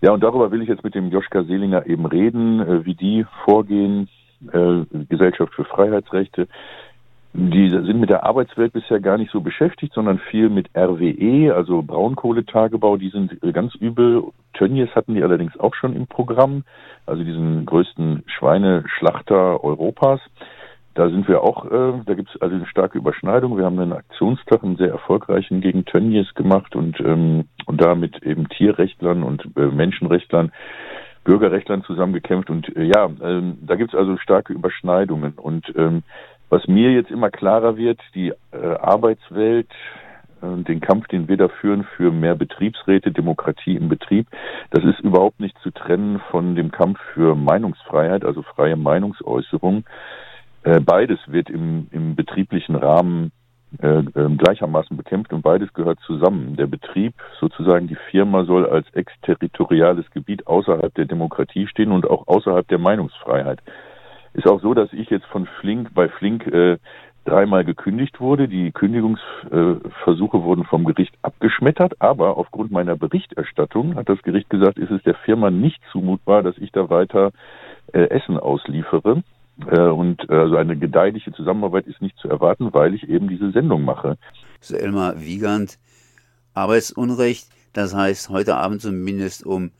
ja, 0.00 0.12
und 0.12 0.22
darüber 0.22 0.52
will 0.52 0.62
ich 0.62 0.68
jetzt 0.68 0.84
mit 0.84 0.94
dem 0.94 1.10
Joschka 1.10 1.42
Seelinger 1.42 1.86
eben 1.86 2.06
reden, 2.06 2.60
äh, 2.60 2.84
wie 2.84 2.94
die 2.94 3.26
vorgehen, 3.44 4.08
äh, 4.52 4.84
Gesellschaft 5.08 5.54
für 5.54 5.64
Freiheitsrechte. 5.64 6.46
Die 7.42 7.70
sind 7.70 7.98
mit 7.98 8.10
der 8.10 8.24
Arbeitswelt 8.24 8.74
bisher 8.74 9.00
gar 9.00 9.16
nicht 9.16 9.30
so 9.30 9.40
beschäftigt, 9.40 9.94
sondern 9.94 10.18
viel 10.18 10.50
mit 10.50 10.68
RWE, 10.76 11.54
also 11.54 11.80
Braunkohletagebau. 11.80 12.98
Die 12.98 13.08
sind 13.08 13.42
äh, 13.42 13.52
ganz 13.52 13.74
übel. 13.76 14.24
Tönnies 14.52 14.90
hatten 14.94 15.14
die 15.14 15.22
allerdings 15.22 15.58
auch 15.58 15.74
schon 15.74 15.96
im 15.96 16.06
Programm, 16.06 16.64
also 17.06 17.24
diesen 17.24 17.64
größten 17.64 18.24
Schweineschlachter 18.26 19.64
Europas. 19.64 20.20
Da 20.92 21.08
sind 21.08 21.28
wir 21.28 21.42
auch, 21.42 21.64
äh, 21.64 22.02
da 22.04 22.12
gibt 22.12 22.28
es 22.28 22.42
also 22.42 22.56
eine 22.56 22.66
starke 22.66 22.98
Überschneidung. 22.98 23.56
Wir 23.56 23.64
haben 23.64 23.78
einen 23.78 23.94
Aktionstag, 23.94 24.62
einen 24.62 24.76
sehr 24.76 24.90
erfolgreichen 24.90 25.62
gegen 25.62 25.86
Tönnies 25.86 26.34
gemacht 26.34 26.76
und, 26.76 27.00
ähm, 27.00 27.48
und 27.64 27.80
da 27.80 27.94
mit 27.94 28.22
eben 28.22 28.50
Tierrechtlern 28.50 29.22
und 29.22 29.46
äh, 29.56 29.64
Menschenrechtlern, 29.64 30.52
Bürgerrechtlern 31.24 31.84
zusammengekämpft. 31.84 32.50
Und 32.50 32.76
äh, 32.76 32.84
ja, 32.84 33.08
ähm, 33.22 33.56
da 33.62 33.76
gibt 33.76 33.94
es 33.94 33.98
also 33.98 34.18
starke 34.18 34.52
Überschneidungen. 34.52 35.32
Und 35.38 35.72
ähm, 35.74 36.02
was 36.50 36.66
mir 36.66 36.92
jetzt 36.92 37.10
immer 37.10 37.30
klarer 37.30 37.76
wird, 37.76 38.00
die 38.14 38.32
äh, 38.52 38.74
Arbeitswelt, 38.80 39.70
äh, 40.42 40.62
den 40.64 40.80
Kampf, 40.80 41.08
den 41.08 41.28
wir 41.28 41.36
da 41.36 41.48
führen 41.48 41.84
für 41.96 42.10
mehr 42.10 42.34
Betriebsräte, 42.34 43.12
Demokratie 43.12 43.76
im 43.76 43.88
Betrieb, 43.88 44.26
das 44.70 44.84
ist 44.84 45.00
überhaupt 45.00 45.40
nicht 45.40 45.56
zu 45.62 45.70
trennen 45.70 46.20
von 46.30 46.56
dem 46.56 46.70
Kampf 46.70 46.98
für 47.14 47.34
Meinungsfreiheit, 47.34 48.24
also 48.24 48.42
freie 48.42 48.76
Meinungsäußerung. 48.76 49.84
Äh, 50.64 50.80
beides 50.80 51.18
wird 51.26 51.48
im, 51.48 51.86
im 51.92 52.16
betrieblichen 52.16 52.74
Rahmen 52.74 53.32
äh, 53.80 53.98
äh, 53.98 54.36
gleichermaßen 54.36 54.96
bekämpft 54.96 55.32
und 55.32 55.42
beides 55.42 55.72
gehört 55.72 56.00
zusammen. 56.00 56.56
Der 56.56 56.66
Betrieb, 56.66 57.14
sozusagen 57.38 57.86
die 57.86 57.98
Firma, 58.10 58.44
soll 58.44 58.66
als 58.66 58.92
exterritoriales 58.94 60.10
Gebiet 60.10 60.48
außerhalb 60.48 60.92
der 60.94 61.04
Demokratie 61.04 61.68
stehen 61.68 61.92
und 61.92 62.10
auch 62.10 62.26
außerhalb 62.26 62.66
der 62.66 62.78
Meinungsfreiheit. 62.78 63.60
Ist 64.32 64.46
auch 64.46 64.60
so, 64.60 64.74
dass 64.74 64.92
ich 64.92 65.10
jetzt 65.10 65.26
von 65.26 65.46
Flink 65.60 65.92
bei 65.94 66.08
Flink 66.08 66.46
äh, 66.46 66.78
dreimal 67.24 67.64
gekündigt 67.64 68.20
wurde. 68.20 68.48
Die 68.48 68.72
Kündigungsversuche 68.72 70.42
wurden 70.42 70.64
vom 70.64 70.84
Gericht 70.84 71.14
abgeschmettert, 71.22 72.00
aber 72.00 72.36
aufgrund 72.36 72.70
meiner 72.70 72.96
Berichterstattung 72.96 73.96
hat 73.96 74.08
das 74.08 74.22
Gericht 74.22 74.50
gesagt, 74.50 74.78
ist 74.78 74.90
es 74.90 75.02
der 75.02 75.14
Firma 75.14 75.50
nicht 75.50 75.80
zumutbar, 75.92 76.42
dass 76.42 76.56
ich 76.58 76.72
da 76.72 76.88
weiter 76.90 77.32
äh, 77.92 78.04
Essen 78.10 78.38
ausliefere. 78.38 79.22
Äh, 79.66 79.80
und 79.80 80.28
äh, 80.30 80.34
also 80.34 80.56
eine 80.56 80.76
gedeihliche 80.76 81.32
Zusammenarbeit 81.32 81.86
ist 81.86 82.00
nicht 82.00 82.16
zu 82.18 82.28
erwarten, 82.28 82.72
weil 82.72 82.94
ich 82.94 83.08
eben 83.08 83.28
diese 83.28 83.50
Sendung 83.50 83.84
mache. 83.84 84.16
So 84.60 84.76
Elmar 84.76 85.20
Wiegand, 85.20 85.78
Arbeitsunrecht, 86.54 87.48
das 87.72 87.94
heißt 87.94 88.30
heute 88.30 88.56
Abend 88.56 88.80
zumindest 88.80 89.44
um 89.44 89.70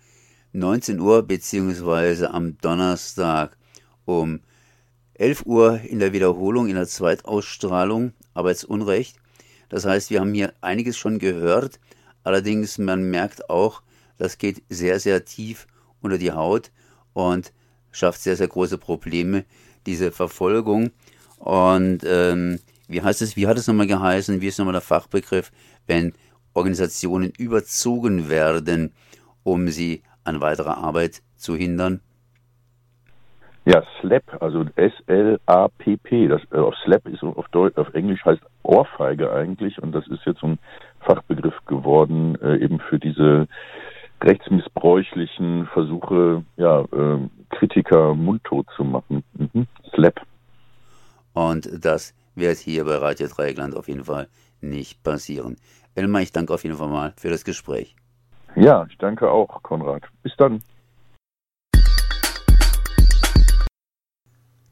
19 0.52 1.00
Uhr 1.00 1.22
beziehungsweise 1.22 2.34
am 2.34 2.58
Donnerstag 2.58 3.56
um 4.04 4.40
11 5.14 5.44
Uhr 5.44 5.80
in 5.80 5.98
der 5.98 6.12
Wiederholung, 6.12 6.68
in 6.68 6.76
der 6.76 6.86
Zweitausstrahlung 6.86 8.12
Arbeitsunrecht. 8.34 9.16
Das 9.68 9.84
heißt, 9.84 10.10
wir 10.10 10.20
haben 10.20 10.34
hier 10.34 10.54
einiges 10.60 10.96
schon 10.96 11.18
gehört, 11.18 11.78
allerdings 12.24 12.78
man 12.78 13.10
merkt 13.10 13.50
auch, 13.50 13.82
das 14.18 14.38
geht 14.38 14.62
sehr, 14.68 15.00
sehr 15.00 15.24
tief 15.24 15.66
unter 16.00 16.18
die 16.18 16.32
Haut 16.32 16.70
und 17.12 17.52
schafft 17.92 18.20
sehr, 18.22 18.36
sehr 18.36 18.48
große 18.48 18.78
Probleme 18.78 19.44
diese 19.86 20.12
Verfolgung. 20.12 20.90
Und 21.38 22.00
ähm, 22.04 22.58
wie 22.88 23.02
heißt 23.02 23.22
es, 23.22 23.36
wie 23.36 23.46
hat 23.46 23.58
es 23.58 23.66
nochmal 23.66 23.86
geheißen, 23.86 24.40
wie 24.40 24.48
ist 24.48 24.58
nochmal 24.58 24.72
der 24.72 24.80
Fachbegriff, 24.80 25.52
wenn 25.86 26.12
Organisationen 26.52 27.32
überzogen 27.38 28.28
werden, 28.28 28.92
um 29.42 29.68
sie 29.68 30.02
an 30.24 30.40
weiterer 30.40 30.78
Arbeit 30.78 31.22
zu 31.36 31.56
hindern? 31.56 32.00
Ja, 33.70 33.84
SLAP, 34.00 34.42
also 34.42 34.64
S-L-A-P-P. 34.74 36.26
Das 36.26 36.42
äh, 36.50 36.76
SLAP 36.82 37.06
ist 37.06 37.22
auf, 37.22 37.46
Deutsch, 37.50 37.78
auf 37.78 37.94
Englisch 37.94 38.24
heißt 38.24 38.42
Ohrfeige 38.64 39.32
eigentlich 39.32 39.80
und 39.80 39.92
das 39.92 40.08
ist 40.08 40.26
jetzt 40.26 40.40
so 40.40 40.48
ein 40.48 40.58
Fachbegriff 41.02 41.54
geworden, 41.66 42.36
äh, 42.42 42.56
eben 42.56 42.80
für 42.80 42.98
diese 42.98 43.46
rechtsmissbräuchlichen 44.22 45.66
Versuche, 45.66 46.42
ja, 46.56 46.80
äh, 46.80 47.18
Kritiker 47.50 48.12
mundtot 48.14 48.66
zu 48.74 48.82
machen. 48.82 49.22
Mhm. 49.34 49.68
Slap. 49.94 50.20
Und 51.32 51.68
das 51.84 52.12
wird 52.34 52.56
hier 52.56 52.84
bei 52.84 52.96
Radio 52.96 53.28
Dreieckland 53.28 53.76
auf 53.76 53.86
jeden 53.86 54.04
Fall 54.04 54.26
nicht 54.60 55.04
passieren. 55.04 55.58
Elmar, 55.94 56.22
ich 56.22 56.32
danke 56.32 56.52
auf 56.52 56.64
jeden 56.64 56.76
Fall 56.76 56.88
mal 56.88 57.12
für 57.16 57.30
das 57.30 57.44
Gespräch. 57.44 57.94
Ja, 58.56 58.84
ich 58.90 58.98
danke 58.98 59.30
auch, 59.30 59.62
Konrad. 59.62 60.02
Bis 60.24 60.34
dann. 60.36 60.60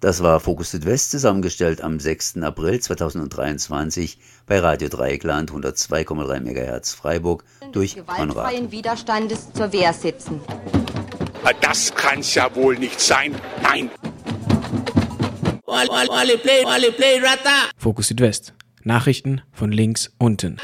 Das 0.00 0.22
war 0.22 0.38
Fokus 0.38 0.70
Südwest 0.70 1.10
zusammengestellt 1.10 1.82
am 1.82 1.98
6. 1.98 2.36
April 2.42 2.78
2023 2.78 4.18
bei 4.46 4.60
Radio 4.60 4.88
Dreieckland 4.88 5.50
102,3 5.50 6.40
MHz 6.40 6.94
Freiburg 6.94 7.42
durch 7.72 7.96
Konrad. 7.96 8.28
gewaltfreien 8.28 8.70
Widerstandes 8.70 9.52
zur 9.52 9.72
Wehr 9.72 9.92
setzen. 9.92 10.40
Das 11.60 11.92
kann's 11.92 12.32
ja 12.34 12.54
wohl 12.54 12.78
nicht 12.78 13.00
sein. 13.00 13.34
Nein. 13.60 13.90
Fokus 17.76 18.08
Südwest. 18.08 18.54
Nachrichten 18.84 19.42
von 19.52 19.72
links 19.72 20.12
unten. 20.18 20.58